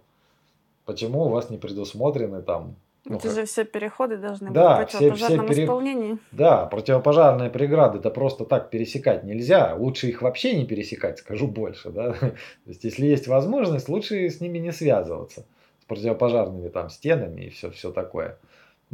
почему 0.85 1.23
у 1.25 1.29
вас 1.29 1.49
не 1.49 1.57
предусмотрены 1.57 2.41
там 2.41 2.75
ну, 3.03 3.17
это 3.17 3.27
как... 3.27 3.35
же 3.35 3.45
все 3.45 3.65
переходы 3.65 4.15
должны 4.15 4.51
да, 4.51 4.77
быть 4.77 4.87
в 4.87 4.91
противопожарном 4.91 5.37
все, 5.39 5.45
все 5.45 5.53
пере... 5.53 5.63
исполнении. 5.65 6.17
Да, 6.31 6.65
противопожарные 6.67 7.49
преграды 7.49 7.99
это 7.99 8.09
просто 8.09 8.45
так 8.45 8.69
пересекать 8.69 9.25
нельзя. 9.25 9.75
Лучше 9.75 10.07
их 10.07 10.21
вообще 10.21 10.55
не 10.55 10.65
пересекать, 10.65 11.19
скажу 11.19 11.47
больше. 11.47 11.89
Да? 11.89 12.13
То 12.13 12.35
есть, 12.67 12.85
если 12.85 13.05
есть 13.05 13.27
возможность, 13.27 13.89
лучше 13.89 14.29
с 14.29 14.39
ними 14.39 14.59
не 14.59 14.71
связываться. 14.71 15.45
С 15.81 15.85
противопожарными 15.85 16.69
там 16.69 16.89
стенами 16.89 17.41
и 17.41 17.49
все, 17.49 17.69
все 17.71 17.91
такое. 17.91 18.37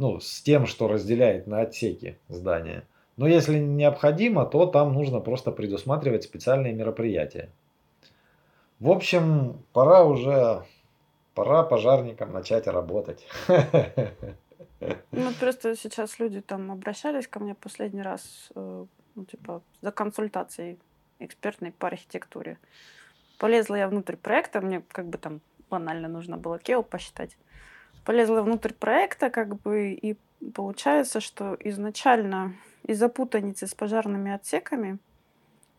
Ну, 0.00 0.18
с 0.18 0.40
тем, 0.40 0.64
что 0.66 0.88
разделяет 0.88 1.46
на 1.46 1.60
отсеки 1.60 2.18
здания. 2.30 2.84
Но 3.18 3.28
если 3.28 3.58
необходимо, 3.58 4.46
то 4.46 4.64
там 4.64 4.94
нужно 4.94 5.20
просто 5.20 5.52
предусматривать 5.52 6.24
специальные 6.24 6.72
мероприятия. 6.72 7.50
В 8.78 8.90
общем, 8.90 9.62
пора 9.74 10.04
уже 10.04 10.64
пора 11.34 11.64
пожарникам 11.64 12.32
начать 12.32 12.66
работать. 12.66 13.26
Ну, 15.12 15.32
просто 15.38 15.76
сейчас 15.76 16.18
люди 16.18 16.40
там 16.40 16.72
обращались 16.72 17.28
ко 17.28 17.38
мне 17.38 17.54
последний 17.54 18.00
раз, 18.00 18.48
э, 18.54 18.86
ну, 19.14 19.24
типа, 19.26 19.62
за 19.82 19.92
консультацией 19.92 20.78
экспертной 21.18 21.72
по 21.72 21.88
архитектуре. 21.88 22.56
Полезла 23.38 23.74
я 23.74 23.88
внутрь 23.88 24.16
проекта, 24.16 24.62
мне 24.62 24.82
как 24.88 25.08
бы 25.08 25.18
там 25.18 25.42
банально 25.68 26.08
нужно 26.08 26.38
было 26.38 26.58
Кео 26.58 26.82
посчитать. 26.82 27.36
Полезла 28.10 28.42
внутрь 28.42 28.72
проекта, 28.72 29.30
как 29.30 29.60
бы, 29.60 29.92
и 29.92 30.16
получается, 30.54 31.20
что 31.20 31.56
изначально 31.60 32.56
из-за 32.82 33.08
путаницы 33.08 33.68
с 33.68 33.74
пожарными 33.74 34.32
отсеками 34.32 34.98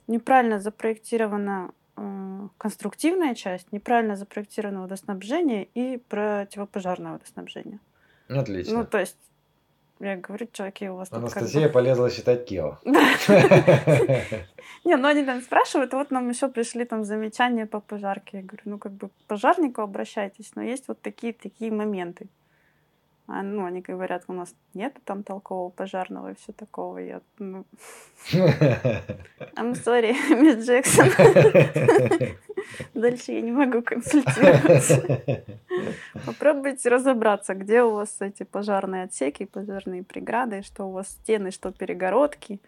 неправильно 0.08 0.60
запроектирована 0.62 1.74
Э, 2.02 2.48
конструктивная 2.58 3.36
часть, 3.36 3.72
неправильно 3.72 4.15
запроектированное 4.15 4.82
водоснабжение 4.82 5.65
и 5.76 5.98
противопожарное 5.98 7.13
водоснабжение. 7.13 7.80
Отлично. 8.28 8.80
Ну, 8.80 8.86
то 8.86 9.00
есть, 9.00 9.17
я 10.02 10.18
говорю, 10.18 10.48
чуваки, 10.52 10.90
у 10.90 10.96
вас 10.96 11.12
Анастасия 11.12 11.64
как 11.64 11.70
бы... 11.72 11.74
полезла 11.74 12.10
считать 12.10 12.46
Кео. 12.46 12.80
Не, 14.84 14.96
ну 14.98 15.08
они 15.08 15.24
там 15.24 15.42
спрашивают, 15.42 15.94
вот 15.94 16.12
нам 16.12 16.30
еще 16.30 16.48
пришли 16.48 16.86
там 16.86 17.04
замечания 17.04 17.66
по 17.66 17.80
пожарке. 17.80 18.38
Я 18.38 18.44
говорю, 18.44 18.64
ну 18.66 18.78
как 18.80 18.94
бы 18.94 19.10
пожарнику 19.28 19.82
обращайтесь, 19.82 20.52
но 20.56 20.64
есть 20.64 20.88
вот 20.88 21.02
такие-такие 21.02 21.72
моменты. 21.72 22.28
А, 23.28 23.44
ну, 23.44 23.66
они 23.66 23.82
говорят, 23.82 24.24
у 24.28 24.34
нас 24.34 24.54
нет 24.74 24.94
там 25.06 25.24
толкового 25.24 25.70
пожарного 25.70 26.32
и 26.32 26.36
все 26.36 26.52
такого. 26.52 26.98
Я, 26.98 27.22
ну... 27.40 27.66
I'm 28.34 29.74
sorry, 29.74 30.14
мисс 30.42 30.66
Джексон. 30.66 31.08
Дальше 32.93 33.32
я 33.34 33.41
не 33.41 33.52
могу 33.52 33.82
консультироваться. 33.82 35.21
Попробуйте 36.26 36.89
разобраться, 36.89 37.54
где 37.54 37.84
у 37.84 37.91
вас 37.91 38.17
эти 38.19 38.43
пожарные 38.43 39.04
отсеки, 39.04 39.45
пожарные 39.45 40.04
преграды, 40.04 40.62
что 40.63 40.86
у 40.86 40.91
вас 40.91 41.10
стены, 41.10 41.52
что 41.52 41.71
перегородки 41.71 42.60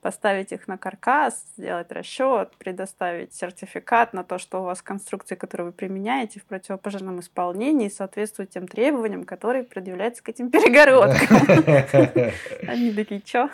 поставить 0.00 0.52
их 0.52 0.66
на 0.66 0.78
каркас, 0.78 1.44
сделать 1.56 1.92
расчет, 1.92 2.56
предоставить 2.58 3.34
сертификат 3.34 4.12
на 4.12 4.24
то, 4.24 4.38
что 4.38 4.60
у 4.60 4.64
вас 4.64 4.82
конструкции, 4.82 5.34
которые 5.34 5.66
вы 5.66 5.72
применяете 5.72 6.40
в 6.40 6.44
противопожарном 6.44 7.20
исполнении, 7.20 7.88
соответствуют 7.88 8.50
тем 8.50 8.66
требованиям, 8.66 9.24
которые 9.24 9.64
предъявляются 9.64 10.22
к 10.22 10.28
этим 10.28 10.50
перегородкам. 10.50 12.32
Они 12.68 12.92
такие, 12.92 13.20
чё? 13.20 13.50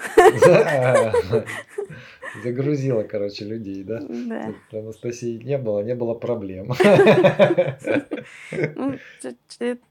Загрузила, 2.43 3.03
короче, 3.03 3.45
людей, 3.45 3.83
да? 3.85 4.01
Да. 4.01 4.55
Анастасии 4.79 5.43
не 5.43 5.59
было, 5.59 5.81
не 5.81 5.95
было 5.95 6.15
проблем. 6.15 6.73
Ну, 8.75 8.99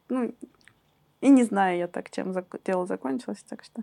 ну, 0.09 0.35
и 1.21 1.29
не 1.29 1.43
знаю 1.43 1.77
я 1.77 1.87
так, 1.87 2.09
чем 2.11 2.33
дело 2.65 2.85
закончилось, 2.85 3.43
так 3.47 3.63
что... 3.63 3.81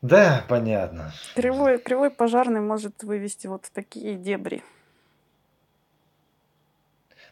Да, 0.00 0.44
понятно. 0.48 1.12
Кривой, 1.36 1.78
кривой 1.78 2.10
пожарный 2.10 2.60
может 2.60 3.02
вывести 3.04 3.46
вот 3.46 3.66
в 3.66 3.70
такие 3.70 4.16
дебри. 4.16 4.62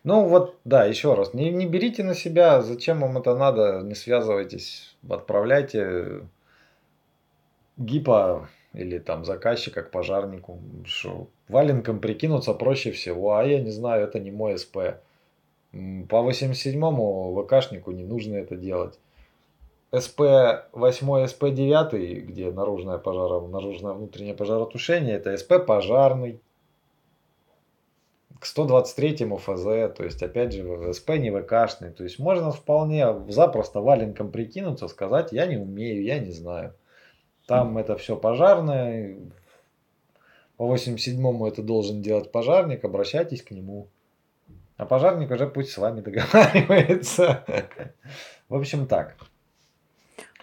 Ну 0.05 0.29
вот, 0.29 0.59
да, 0.65 0.85
еще 0.85 1.15
раз, 1.15 1.35
не, 1.35 1.51
не 1.51 1.67
берите 1.67 2.05
на 2.05 2.15
себя, 2.15 2.63
зачем 2.63 3.01
вам 3.01 3.19
это 3.19 3.37
надо, 3.37 3.83
не 3.85 3.95
связывайтесь, 3.95 4.97
отправляйте 5.09 6.23
гипо 7.77 8.49
или 8.73 8.99
там 8.99 9.25
заказчика 9.25 9.83
к 9.83 9.91
пожарнику. 9.91 10.59
Что, 10.85 11.29
валенком 11.49 12.01
прикинуться 12.01 12.55
проще 12.55 12.93
всего, 12.93 13.35
а 13.35 13.45
я 13.45 13.61
не 13.61 13.71
знаю, 13.71 14.05
это 14.05 14.21
не 14.21 14.31
мой 14.31 14.59
СП. 14.59 14.77
По 15.73 15.77
87-му 15.77 17.43
ВКшнику 17.43 17.93
не 17.93 18.05
нужно 18.05 18.37
это 18.37 18.57
делать. 18.57 18.99
СП 19.93 20.21
8, 20.73 21.27
СП 21.27 21.51
9, 21.51 22.25
где 22.29 22.51
наружное, 22.53 22.99
пожаро, 22.99 23.47
наружное 23.49 23.93
внутреннее 23.93 24.35
пожаротушение, 24.35 25.17
это 25.17 25.37
СП 25.37 25.67
пожарный. 25.67 26.41
К 28.39 28.47
123 28.47 29.27
ФЗ, 29.37 29.65
то 29.95 30.03
есть 30.03 30.23
опять 30.23 30.53
же 30.53 30.93
СП 30.95 31.11
не 31.11 31.31
ВКшный. 31.31 31.91
То 31.91 32.05
есть 32.05 32.19
можно 32.19 32.53
вполне 32.53 33.07
запросто 33.29 33.81
валенком 33.81 34.31
прикинуться, 34.31 34.89
сказать, 34.89 35.33
я 35.33 35.47
не 35.47 35.59
умею, 35.59 36.03
я 36.03 36.21
не 36.21 36.31
знаю. 36.31 36.75
Там 37.51 37.79
это 37.79 37.97
все 37.97 38.17
пожарное. 38.17 39.17
По 40.57 40.73
87-му 40.73 41.49
это 41.49 41.63
должен 41.65 42.01
делать 42.01 42.31
пожарник, 42.31 42.85
обращайтесь 42.85 43.43
к 43.43 43.51
нему. 43.51 43.89
А 44.77 44.87
пожарник 44.87 45.33
уже 45.33 45.49
пусть 45.49 45.73
с 45.73 45.79
вами 45.79 46.01
договаривается. 46.01 47.45
В 48.49 48.55
общем, 48.55 48.87
так. 48.87 49.17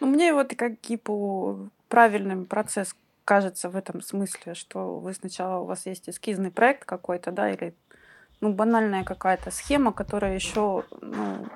Ну, 0.01 0.07
мне 0.07 0.33
вот 0.33 0.53
как 0.57 0.81
гипу 0.81 1.69
правильным 1.87 2.45
процесс 2.45 2.93
кажется 3.23 3.69
в 3.69 3.77
этом 3.77 4.01
смысле, 4.01 4.53
что 4.53 4.99
вы 4.99 5.13
сначала 5.13 5.61
у 5.61 5.65
вас 5.65 5.85
есть 5.85 6.09
эскизный 6.09 6.51
проект 6.51 6.83
какой-то, 6.83 7.31
да, 7.31 7.49
или 7.49 7.73
ну, 8.41 8.51
банальная 8.51 9.05
какая-то 9.05 9.49
схема, 9.49 9.93
которая 9.93 10.35
еще 10.35 10.83
ну, 10.99 11.47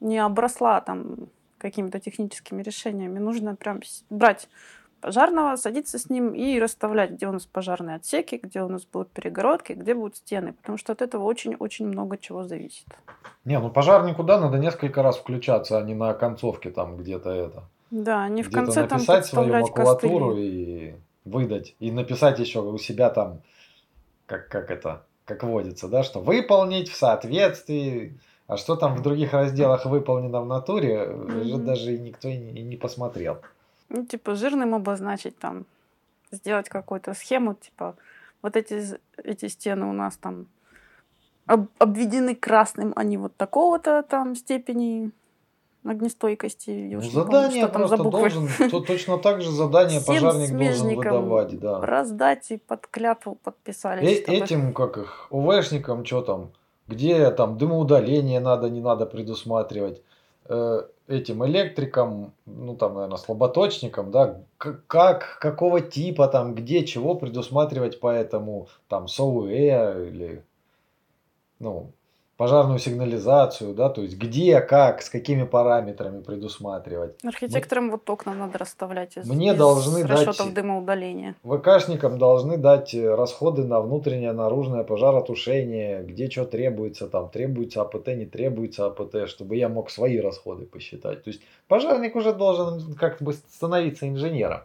не 0.00 0.16
обросла 0.16 0.80
там 0.80 1.28
какими-то 1.60 2.00
техническими 2.00 2.62
решениями. 2.62 3.18
Нужно 3.18 3.54
прям 3.54 3.80
брать 4.08 4.48
пожарного, 5.00 5.56
садиться 5.56 5.98
с 5.98 6.10
ним 6.10 6.34
и 6.34 6.58
расставлять, 6.58 7.12
где 7.12 7.26
у 7.26 7.32
нас 7.32 7.46
пожарные 7.46 7.96
отсеки, 7.96 8.40
где 8.42 8.62
у 8.62 8.68
нас 8.68 8.84
будут 8.84 9.10
перегородки, 9.10 9.72
где 9.72 9.94
будут 9.94 10.16
стены, 10.16 10.52
потому 10.52 10.78
что 10.78 10.92
от 10.92 11.02
этого 11.02 11.24
очень-очень 11.24 11.86
много 11.86 12.18
чего 12.18 12.44
зависит. 12.44 12.86
Не, 13.44 13.58
ну 13.58 13.70
пожарнику, 13.70 14.22
да, 14.22 14.38
надо 14.38 14.58
несколько 14.58 15.02
раз 15.02 15.16
включаться, 15.16 15.78
а 15.78 15.82
не 15.82 15.94
на 15.94 16.12
концовке 16.14 16.70
там 16.70 16.96
где-то 16.96 17.30
это. 17.30 17.64
Да, 17.90 18.28
не 18.28 18.42
в 18.42 18.50
конце 18.50 18.86
там 18.86 18.98
написать 18.98 19.26
свою 19.26 19.52
макулатуру 19.52 20.28
костыли. 20.28 20.46
и 20.46 20.94
выдать. 21.24 21.74
И 21.80 21.90
написать 21.90 22.38
еще 22.38 22.60
у 22.60 22.78
себя 22.78 23.10
там, 23.10 23.42
как, 24.26 24.48
как 24.48 24.70
это, 24.70 25.06
как 25.24 25.42
водится, 25.42 25.88
да, 25.88 26.02
что 26.02 26.20
выполнить 26.20 26.88
в 26.88 26.96
соответствии 26.96 28.18
а 28.50 28.56
что 28.56 28.74
там 28.74 28.96
в 28.96 29.02
других 29.02 29.32
разделах 29.32 29.86
выполнено 29.86 30.40
в 30.40 30.46
натуре, 30.46 30.96
mm-hmm. 30.96 31.40
уже 31.40 31.56
даже 31.58 31.98
никто 31.98 32.28
и 32.28 32.36
не, 32.36 32.50
и 32.60 32.62
не 32.62 32.76
посмотрел. 32.76 33.38
Ну, 33.88 34.04
типа, 34.04 34.34
жирным 34.34 34.74
обозначить 34.74 35.38
там, 35.38 35.66
сделать 36.32 36.68
какую-то 36.68 37.14
схему, 37.14 37.54
типа, 37.54 37.94
вот 38.42 38.56
эти, 38.56 38.98
эти 39.22 39.46
стены 39.46 39.86
у 39.86 39.92
нас 39.92 40.16
там 40.16 40.46
об, 41.46 41.68
обведены 41.78 42.34
красным, 42.34 42.92
они 42.96 43.18
вот 43.18 43.36
такого-то 43.36 44.02
там 44.02 44.34
степени 44.34 45.12
огнестойкости. 45.84 46.90
Ну, 46.92 47.02
задание 47.02 47.68
помню, 47.68 47.72
просто 47.72 47.96
за 47.98 48.10
должен, 48.10 48.48
то, 48.70 48.80
точно 48.80 49.18
так 49.18 49.42
же 49.42 49.52
задание 49.52 50.00
пожарник 50.00 50.50
должен 50.50 50.96
выдавать, 50.96 51.60
да. 51.60 51.80
Раздать 51.80 52.50
и 52.50 52.56
под 52.56 52.88
клятву 52.88 53.36
подписали. 53.36 54.04
Э- 54.04 54.22
чтобы... 54.22 54.36
Этим, 54.36 54.72
как 54.72 54.98
их, 54.98 55.28
УВшникам, 55.30 56.04
что 56.04 56.22
там, 56.22 56.50
где 56.90 57.30
там 57.30 57.56
дымоудаление 57.56 58.40
надо, 58.40 58.68
не 58.68 58.80
надо 58.80 59.06
предусматривать, 59.06 60.02
э, 60.46 60.82
этим 61.06 61.44
электрикам, 61.46 62.32
ну 62.46 62.76
там, 62.76 62.94
наверное, 62.94 63.16
слаботочникам, 63.16 64.10
да, 64.10 64.42
как, 64.58 65.38
какого 65.40 65.80
типа 65.80 66.28
там, 66.28 66.54
где, 66.54 66.84
чего 66.84 67.14
предусматривать 67.14 68.00
по 68.00 68.08
этому, 68.08 68.68
там, 68.88 69.08
СОУЭ 69.08 70.08
или, 70.08 70.44
ну, 71.58 71.92
пожарную 72.40 72.78
сигнализацию, 72.78 73.74
да, 73.74 73.90
то 73.90 74.00
есть 74.00 74.16
где, 74.16 74.62
как, 74.62 75.02
с 75.02 75.10
какими 75.10 75.42
параметрами 75.42 76.22
предусматривать. 76.22 77.14
Архитекторам 77.22 77.84
мы, 77.84 77.90
вот 77.90 78.08
окна 78.08 78.32
надо 78.32 78.56
расставлять 78.56 79.18
из, 79.18 79.28
мне 79.28 79.52
из 79.52 79.58
должны 79.58 80.06
расчетов 80.06 80.46
дать, 80.46 80.54
дымоудаления. 80.54 81.34
ВКшникам 81.44 82.16
должны 82.16 82.56
дать 82.56 82.94
э, 82.94 83.14
расходы 83.14 83.64
на 83.64 83.82
внутреннее, 83.82 84.32
наружное 84.32 84.84
пожаротушение, 84.84 86.02
где 86.02 86.30
что 86.30 86.46
требуется, 86.46 87.08
там 87.08 87.28
требуется 87.28 87.82
АПТ, 87.82 88.06
не 88.06 88.24
требуется 88.24 88.86
АПТ, 88.86 89.28
чтобы 89.28 89.56
я 89.56 89.68
мог 89.68 89.90
свои 89.90 90.18
расходы 90.18 90.64
посчитать. 90.64 91.22
То 91.22 91.28
есть 91.28 91.42
пожарник 91.68 92.16
уже 92.16 92.32
должен 92.32 92.94
как 92.94 93.20
бы 93.20 93.34
становиться 93.34 94.08
инженером. 94.08 94.60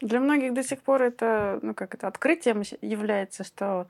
Для 0.00 0.20
многих 0.20 0.54
до 0.54 0.62
сих 0.62 0.80
пор 0.80 1.02
это, 1.02 1.58
ну 1.60 1.74
как 1.74 1.94
это, 1.94 2.06
открытием 2.06 2.62
является, 2.82 3.42
что 3.42 3.88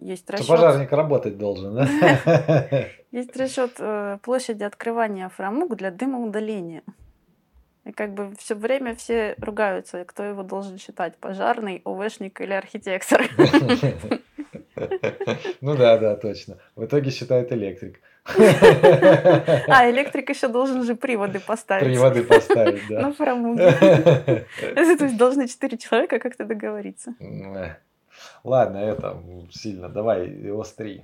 есть 0.00 0.28
расчет... 0.28 0.48
пожарник 0.48 0.90
работать 0.90 1.38
должен, 1.38 1.74
да? 1.76 1.86
Есть 3.12 3.36
расчет 3.36 3.74
э, 3.78 4.18
площади 4.22 4.64
открывания 4.64 5.28
фрамуг 5.28 5.76
для 5.76 5.92
дымоудаления. 5.92 6.82
И 7.84 7.92
как 7.92 8.14
бы 8.14 8.34
все 8.36 8.56
время 8.56 8.96
все 8.96 9.36
ругаются, 9.38 10.04
кто 10.04 10.24
его 10.24 10.42
должен 10.42 10.78
считать, 10.78 11.16
пожарный, 11.18 11.80
ОВшник 11.84 12.40
или 12.40 12.52
архитектор. 12.52 13.28
Ну 15.60 15.76
да, 15.76 15.96
да, 15.98 16.16
точно. 16.16 16.58
В 16.74 16.84
итоге 16.84 17.10
считает 17.10 17.52
электрик. 17.52 18.00
А, 18.26 18.30
электрик 19.90 20.30
еще 20.30 20.48
должен 20.48 20.82
же 20.82 20.96
приводы 20.96 21.38
поставить. 21.38 21.84
Приводы 21.84 22.24
поставить, 22.24 22.82
да. 22.88 23.02
На 23.02 23.12
фрамуге. 23.12 23.72
То 24.74 24.80
есть 24.80 25.16
должны 25.16 25.46
четыре 25.46 25.78
человека 25.78 26.18
как-то 26.18 26.44
договориться. 26.44 27.14
Ладно, 28.44 28.78
это 28.78 29.22
сильно. 29.50 29.88
Давай, 29.88 30.50
ОС-3. 30.50 31.02